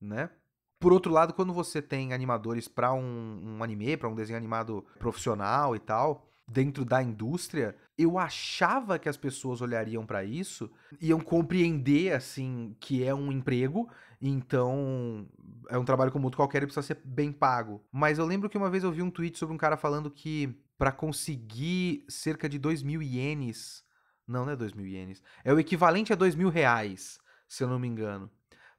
[0.00, 0.30] né?
[0.78, 4.84] Por outro lado, quando você tem animadores para um, um anime, para um desenho animado
[4.98, 10.70] profissional e tal, dentro da indústria, eu achava que as pessoas olhariam para isso,
[11.00, 13.88] iam compreender assim que é um emprego,
[14.20, 15.26] então
[15.68, 17.84] é um trabalho como outro qualquer e precisa ser bem pago.
[17.92, 20.60] Mas eu lembro que uma vez eu vi um tweet sobre um cara falando que
[20.82, 23.84] para conseguir cerca de 2 mil ienes.
[24.26, 25.22] Não, não é 2 mil ienes.
[25.44, 28.28] É o equivalente a 2 mil reais, se eu não me engano.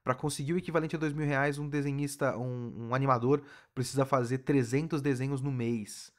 [0.03, 3.41] Para conseguir o equivalente a 2 mil reais, um desenhista, um, um animador,
[3.73, 6.11] precisa fazer 300 desenhos no mês.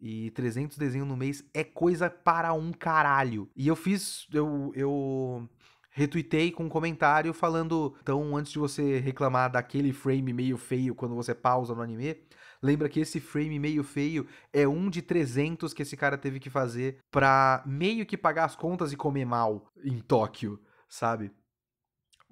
[0.00, 3.50] E 300 desenhos no mês é coisa para um caralho.
[3.54, 4.26] E eu fiz.
[4.32, 5.46] Eu, eu
[5.90, 7.94] retuitei com um comentário falando.
[8.00, 12.16] Então, antes de você reclamar daquele frame meio feio quando você pausa no anime,
[12.62, 16.50] Lembra que esse frame meio feio é um de 300 que esse cara teve que
[16.50, 21.30] fazer pra meio que pagar as contas e comer mal em Tóquio, sabe?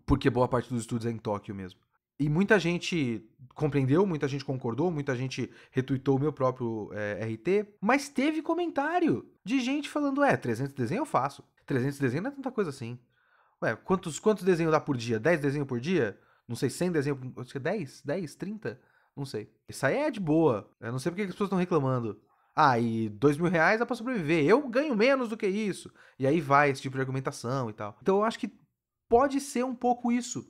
[0.04, 1.80] Porque boa parte dos estudos é em Tóquio mesmo.
[2.18, 7.76] E muita gente compreendeu, muita gente concordou, muita gente retuitou o meu próprio é, RT,
[7.80, 11.44] mas teve comentário de gente falando: é, 300 desenhos eu faço.
[11.66, 12.98] 300 desenhos não é tanta coisa assim.
[13.62, 15.18] Ué, quantos, quantos desenhos dá por dia?
[15.18, 16.18] 10 desenhos por dia?
[16.48, 17.18] Não sei, 100 desenhos.
[17.36, 18.02] Acho que 10?
[18.02, 18.34] 10?
[18.34, 18.80] 30?
[19.16, 19.50] Não sei.
[19.68, 20.70] Isso aí é de boa.
[20.80, 22.20] Eu não sei porque as pessoas estão reclamando.
[22.54, 24.44] Ah, e dois mil reais dá pra sobreviver.
[24.44, 25.90] Eu ganho menos do que isso.
[26.18, 27.96] E aí vai esse tipo de argumentação e tal.
[28.02, 28.52] Então eu acho que
[29.08, 30.46] pode ser um pouco isso.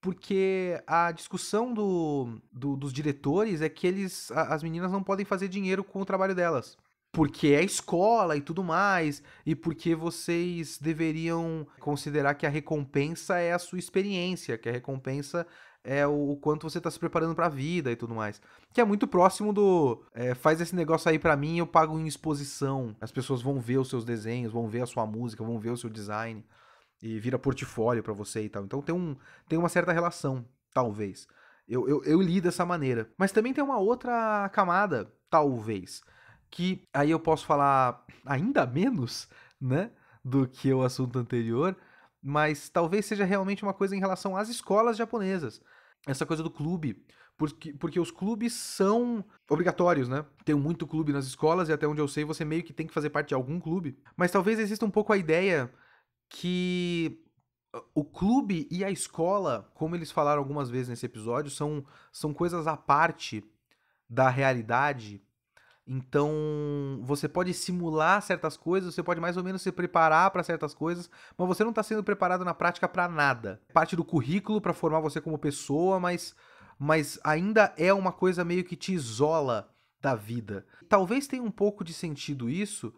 [0.00, 5.48] Porque a discussão do, do, dos diretores é que eles, as meninas não podem fazer
[5.48, 6.76] dinheiro com o trabalho delas.
[7.12, 13.52] Porque é escola e tudo mais, e porque vocês deveriam considerar que a recompensa é
[13.52, 15.46] a sua experiência, que a recompensa
[15.86, 18.42] é o, quanto você tá se preparando para a vida e tudo mais.
[18.72, 22.08] Que é muito próximo do é, faz esse negócio aí para mim, eu pago em
[22.08, 22.94] exposição.
[23.00, 25.76] As pessoas vão ver os seus desenhos, vão ver a sua música, vão ver o
[25.76, 26.44] seu design
[27.00, 28.64] e vira portfólio para você e tal.
[28.64, 29.16] Então tem, um,
[29.48, 31.28] tem uma certa relação, talvez.
[31.68, 33.08] Eu, eu, eu li dessa maneira.
[33.16, 36.02] Mas também tem uma outra camada, talvez,
[36.50, 39.28] que aí eu posso falar ainda menos,
[39.60, 39.92] né,
[40.24, 41.76] do que o assunto anterior,
[42.20, 45.60] mas talvez seja realmente uma coisa em relação às escolas japonesas
[46.06, 47.04] essa coisa do clube.
[47.36, 50.24] Porque, porque os clubes são obrigatórios, né?
[50.44, 52.94] Tem muito clube nas escolas e até onde eu sei você meio que tem que
[52.94, 53.98] fazer parte de algum clube.
[54.16, 55.70] Mas talvez exista um pouco a ideia
[56.30, 57.22] que
[57.94, 62.66] o clube e a escola, como eles falaram algumas vezes nesse episódio, são, são coisas
[62.66, 63.44] à parte
[64.08, 65.22] da realidade
[65.88, 70.74] então, você pode simular certas coisas, você pode mais ou menos se preparar para certas
[70.74, 71.08] coisas,
[71.38, 73.60] mas você não está sendo preparado na prática para nada.
[73.72, 76.34] Parte do currículo para formar você como pessoa, mas,
[76.76, 80.66] mas ainda é uma coisa meio que te isola da vida.
[80.88, 82.92] Talvez tenha um pouco de sentido isso,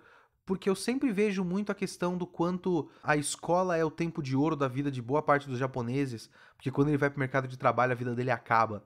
[0.46, 4.34] porque eu sempre vejo muito a questão do quanto a escola é o tempo de
[4.34, 7.46] ouro da vida de boa parte dos japoneses, porque quando ele vai para o mercado
[7.46, 8.82] de trabalho a vida dele acaba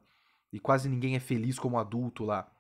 [0.53, 2.52] e quase ninguém é feliz como adulto lá.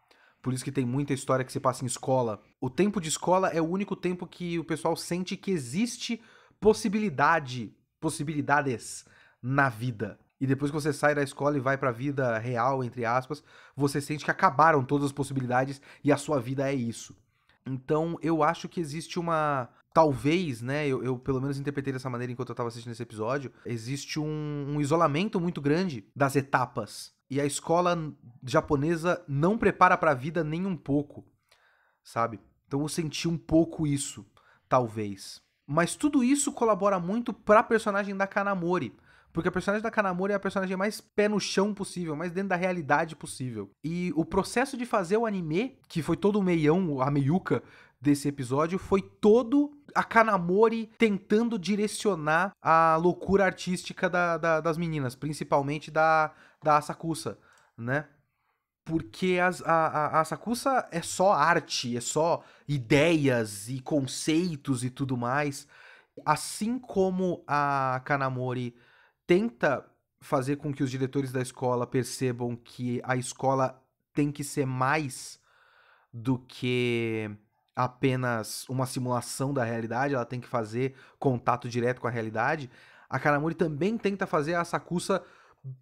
[0.42, 2.42] Por isso que tem muita história que se passa em escola.
[2.60, 6.20] O tempo de escola é o único tempo que o pessoal sente que existe
[6.60, 9.04] possibilidade, possibilidades
[9.40, 10.18] na vida.
[10.40, 13.44] E depois que você sai da escola e vai para a vida real, entre aspas,
[13.76, 17.16] você sente que acabaram todas as possibilidades e a sua vida é isso.
[17.64, 19.68] Então eu acho que existe uma.
[19.94, 20.88] Talvez, né?
[20.88, 23.52] Eu, eu pelo menos interpretei dessa maneira enquanto eu estava assistindo esse episódio.
[23.64, 27.96] Existe um, um isolamento muito grande das etapas e a escola
[28.44, 31.24] japonesa não prepara para a vida nem um pouco,
[32.04, 32.38] sabe?
[32.66, 34.26] Então eu senti um pouco isso,
[34.68, 35.40] talvez.
[35.66, 38.94] Mas tudo isso colabora muito pra personagem da Kanamori.
[39.32, 42.50] Porque a personagem da Kanamori é a personagem mais pé no chão possível, mais dentro
[42.50, 43.70] da realidade possível.
[43.82, 47.62] E o processo de fazer o anime, que foi todo o meião, a meiuca
[48.02, 55.14] desse episódio, foi todo a Kanamori tentando direcionar a loucura artística da, da, das meninas,
[55.14, 57.38] principalmente da, da Asakusa,
[57.78, 58.08] né?
[58.84, 64.90] Porque as, a, a, a Asakusa é só arte, é só ideias e conceitos e
[64.90, 65.68] tudo mais.
[66.26, 68.74] Assim como a Kanamori
[69.24, 69.88] tenta
[70.20, 73.80] fazer com que os diretores da escola percebam que a escola
[74.12, 75.40] tem que ser mais
[76.12, 77.30] do que
[77.74, 82.70] apenas uma simulação da realidade, ela tem que fazer contato direto com a realidade.
[83.08, 85.22] A Kanamori também tenta fazer a Sakusa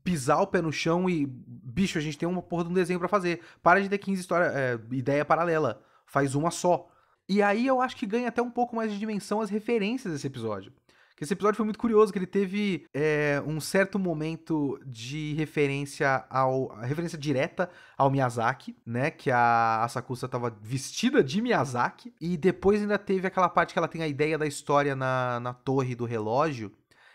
[0.04, 2.98] pisar o pé no chão e, bicho, a gente tem uma porra de um desenho
[2.98, 3.40] para fazer.
[3.62, 5.82] Para de ter 15 história, é, ideia paralela.
[6.06, 6.88] Faz uma só.
[7.28, 10.26] E aí eu acho que ganha até um pouco mais de dimensão as referências desse
[10.26, 10.72] episódio.
[11.20, 16.68] Esse episódio foi muito curioso, que ele teve é, um certo momento de referência ao.
[16.78, 17.68] referência direta
[17.98, 19.10] ao Miyazaki, né?
[19.10, 22.14] Que a Asakusa tava vestida de Miyazaki.
[22.18, 25.52] E depois ainda teve aquela parte que ela tem a ideia da história na, na
[25.52, 26.72] torre do relógio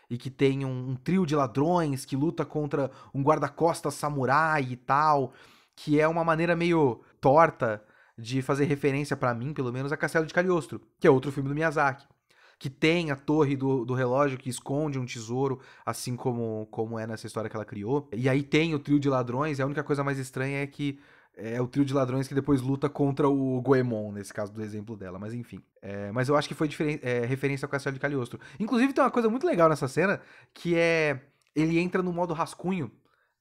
[0.07, 4.75] e que tem um, um, trio de ladrões que luta contra um guarda-costas samurai e
[4.75, 5.33] tal,
[5.75, 7.83] que é uma maneira meio torta
[8.15, 11.49] de fazer referência para mim, pelo menos, a Castelo de Cagliostro, que é outro filme
[11.49, 12.05] do Miyazaki,
[12.57, 17.05] que tem a torre do, do relógio que esconde um tesouro, assim como, como é
[17.05, 18.07] nessa história que ela criou.
[18.13, 20.99] E aí tem o trio de ladrões, e a única coisa mais estranha é que
[21.37, 24.95] é o trio de ladrões que depois luta contra o Goemon, nesse caso do exemplo
[24.95, 25.61] dela, mas enfim.
[25.81, 26.69] É, mas eu acho que foi
[27.01, 28.39] é, referência ao Castelo de Cagliostro.
[28.59, 30.21] Inclusive tem uma coisa muito legal nessa cena,
[30.53, 31.21] que é
[31.53, 32.91] ele entra no modo rascunho,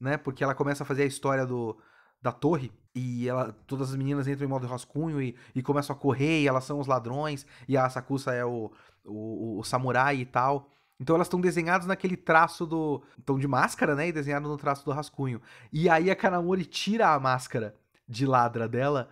[0.01, 0.17] né?
[0.17, 1.79] Porque ela começa a fazer a história do,
[2.21, 5.99] da torre, e ela, todas as meninas entram em modo rascunho e, e começam a
[5.99, 8.71] correr, e elas são os ladrões, e a Sakusa é o,
[9.05, 10.71] o, o samurai e tal.
[10.99, 13.03] Então elas estão desenhadas naquele traço do.
[13.19, 14.09] estão de máscara, né?
[14.09, 15.43] E desenhado no traço do rascunho.
[15.73, 17.75] E aí a Kanamori tira a máscara
[18.09, 19.09] de ladra dela.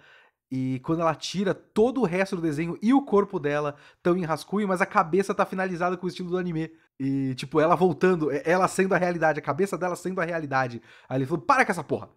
[0.50, 4.24] E quando ela tira, todo o resto do desenho e o corpo dela estão em
[4.24, 6.70] rascunho, mas a cabeça tá finalizada com o estilo do anime.
[7.00, 10.80] E, tipo, ela voltando, ela sendo a realidade, a cabeça dela sendo a realidade.
[11.08, 12.10] Aí ele falou: para com essa porra!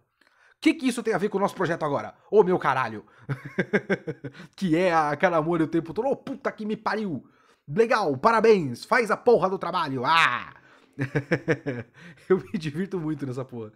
[0.66, 2.12] Que, que isso tem a ver com o nosso projeto agora?
[2.28, 3.04] Ô meu caralho!
[4.56, 6.08] que é a Kanamori o tempo todo.
[6.08, 7.24] Ô puta que me pariu!
[7.68, 8.84] Legal, parabéns!
[8.84, 10.04] Faz a porra do trabalho!
[10.04, 10.52] Ah!
[12.28, 13.72] eu me divirto muito nessa porra.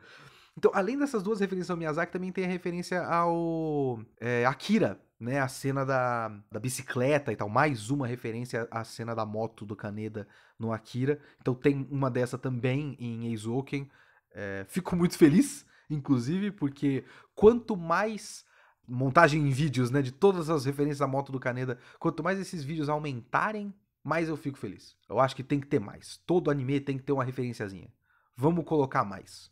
[0.58, 5.38] Então, além dessas duas referências ao Miyazaki, também tem a referência ao é, Akira, né?
[5.38, 7.48] A cena da, da bicicleta e tal.
[7.48, 10.26] Mais uma referência à cena da moto do Kaneda
[10.58, 11.20] no Akira.
[11.40, 13.88] Então tem uma dessa também em Eizouken.
[14.32, 18.44] É, fico muito feliz, inclusive, porque quanto mais
[18.86, 22.64] montagem em vídeos, né, de todas as referências à moto do Kaneda, quanto mais esses
[22.64, 23.72] vídeos aumentarem,
[24.02, 24.96] mais eu fico feliz.
[25.08, 26.16] Eu acho que tem que ter mais.
[26.26, 27.92] Todo anime tem que ter uma referenciazinha.
[28.36, 29.50] Vamos colocar mais.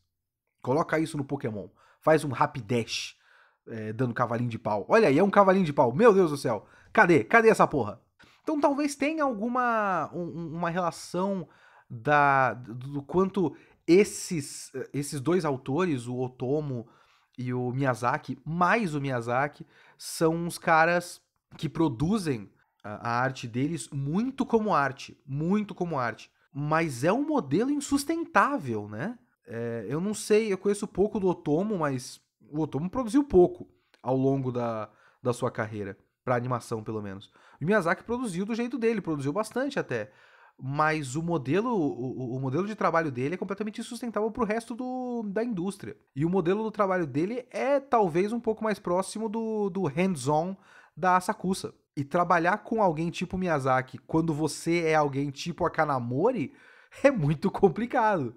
[0.62, 1.68] Coloca isso no Pokémon.
[2.00, 3.16] Faz um Rapidash
[3.66, 4.86] é, dando cavalinho de pau.
[4.88, 5.92] Olha aí, é um cavalinho de pau.
[5.92, 6.66] Meu Deus do céu.
[6.92, 7.22] Cadê?
[7.22, 8.00] Cadê essa porra?
[8.42, 11.46] Então talvez tenha alguma um, uma relação
[11.88, 13.54] da do quanto
[13.88, 16.86] esses esses dois autores, o Otomo
[17.36, 19.66] e o Miyazaki, mais o Miyazaki,
[19.96, 21.20] são uns caras
[21.56, 22.50] que produzem
[22.84, 26.30] a, a arte deles muito como arte, muito como arte.
[26.52, 29.18] Mas é um modelo insustentável, né?
[29.46, 32.20] É, eu não sei, eu conheço pouco do Otomo, mas
[32.50, 33.66] o Otomo produziu pouco
[34.02, 34.90] ao longo da,
[35.22, 37.30] da sua carreira, para animação pelo menos.
[37.60, 40.12] O Miyazaki produziu do jeito dele, produziu bastante até.
[40.60, 44.74] Mas o modelo, o, o modelo de trabalho dele é completamente insustentável para o resto
[44.74, 45.96] do, da indústria.
[46.16, 50.56] E o modelo do trabalho dele é talvez um pouco mais próximo do, do hands-on
[50.96, 51.72] da Asakusa.
[51.96, 56.52] E trabalhar com alguém tipo Miyazaki quando você é alguém tipo a Kanamori
[57.04, 58.34] é muito complicado.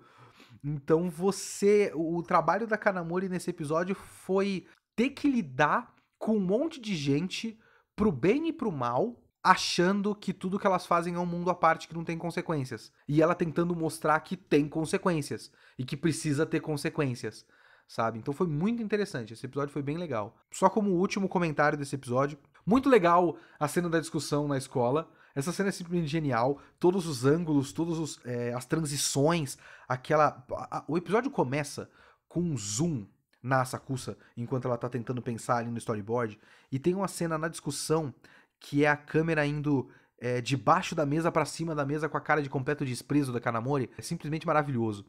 [0.64, 1.92] Então você.
[1.96, 7.60] O trabalho da Kanamori nesse episódio foi ter que lidar com um monte de gente,
[7.96, 11.56] pro bem e pro mal, achando que tudo que elas fazem é um mundo à
[11.56, 12.92] parte que não tem consequências.
[13.08, 17.46] E ela tentando mostrar que tem consequências e que precisa ter consequências,
[17.88, 18.20] sabe?
[18.20, 19.34] Então foi muito interessante.
[19.34, 20.38] Esse episódio foi bem legal.
[20.52, 25.10] Só como último comentário desse episódio, muito legal a cena da discussão na escola.
[25.34, 26.60] Essa cena é simplesmente genial.
[26.80, 30.46] Todos os ângulos, todas é, as transições, aquela.
[30.52, 31.90] A, o episódio começa
[32.28, 33.08] com um zoom
[33.42, 36.40] na Sakusa enquanto ela tá tentando pensar ali no storyboard.
[36.72, 38.14] E tem uma cena na discussão
[38.62, 39.90] que é a câmera indo
[40.20, 43.42] é, debaixo da mesa para cima da mesa com a cara de completo desprezo da
[43.42, 43.90] Kanamori.
[43.98, 45.06] É simplesmente maravilhoso.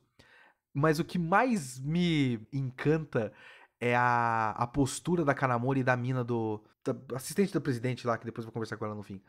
[0.74, 3.30] Mas o que mais me encanta
[3.78, 6.64] é a, a postura da Kanamori e da mina do.
[6.84, 9.20] Da assistente do presidente lá, que depois vou conversar com ela no fim.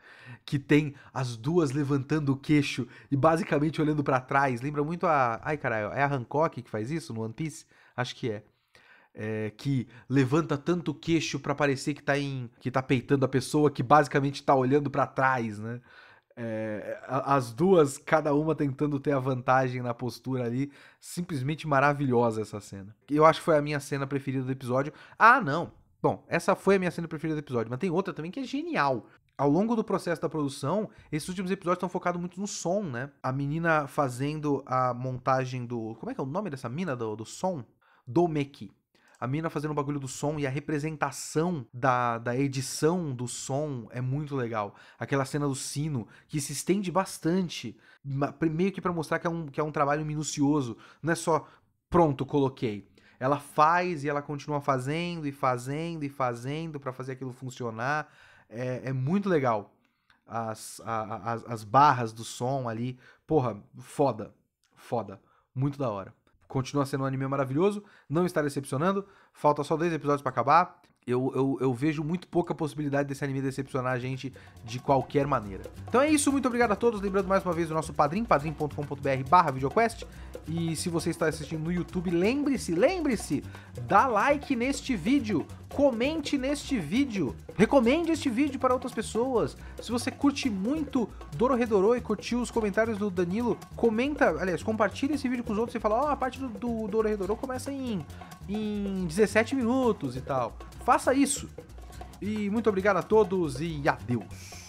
[0.44, 4.60] Que tem as duas levantando o queixo e basicamente olhando para trás.
[4.60, 5.40] Lembra muito a.
[5.44, 7.66] Ai, caralho, é a Hancock que faz isso no One Piece?
[7.94, 8.44] Acho que é.
[9.16, 13.28] É, que levanta tanto o queixo para parecer que tá em que tá peitando a
[13.28, 15.80] pessoa que basicamente tá olhando para trás, né?
[16.36, 20.72] É, as duas, cada uma tentando ter a vantagem na postura ali.
[21.00, 22.94] Simplesmente maravilhosa essa cena.
[23.08, 24.92] Eu acho que foi a minha cena preferida do episódio.
[25.18, 25.72] Ah, não.
[26.02, 28.44] Bom, essa foi a minha cena preferida do episódio, mas tem outra também que é
[28.44, 29.06] genial.
[29.38, 33.10] Ao longo do processo da produção, esses últimos episódios estão focados muito no som, né?
[33.22, 35.94] A menina fazendo a montagem do.
[35.94, 37.64] Como é que é o nome dessa mina do, do som?
[38.06, 38.70] Domeki.
[39.18, 43.88] A mina fazendo o bagulho do som e a representação da, da edição do som
[43.90, 44.74] é muito legal.
[44.98, 49.46] Aquela cena do sino, que se estende bastante, meio que para mostrar que é, um,
[49.46, 51.46] que é um trabalho minucioso, não é só
[51.88, 52.88] pronto, coloquei.
[53.18, 58.12] Ela faz e ela continua fazendo e fazendo e fazendo para fazer aquilo funcionar.
[58.48, 59.72] É, é muito legal.
[60.26, 62.98] As, a, as, as barras do som ali.
[63.26, 64.34] Porra, foda.
[64.74, 65.20] Foda.
[65.54, 66.12] Muito da hora.
[66.48, 69.04] Continua sendo um anime maravilhoso, não está decepcionando.
[69.32, 70.80] Falta só dois episódios para acabar.
[71.06, 74.32] Eu, eu, eu, vejo muito pouca possibilidade desse anime decepcionar a gente
[74.64, 75.64] de qualquer maneira.
[75.86, 76.98] Então é isso, muito obrigado a todos.
[77.02, 80.04] Lembrando mais uma vez do nosso padrim, padrim.com.br barra videoquest.
[80.48, 83.44] E se você está assistindo no YouTube, lembre-se, lembre-se,
[83.86, 89.56] dá like neste vídeo, comente neste vídeo, recomende este vídeo para outras pessoas.
[89.82, 95.28] Se você curte muito Dororedoro e curtiu os comentários do Danilo, comenta, aliás, compartilha esse
[95.28, 98.06] vídeo com os outros e fala, ó, oh, a parte do, do Dororedoro começa em,
[98.48, 100.56] em 17 minutos e tal.
[100.84, 101.50] Faça isso.
[102.22, 104.63] E muito obrigado a todos e adeus.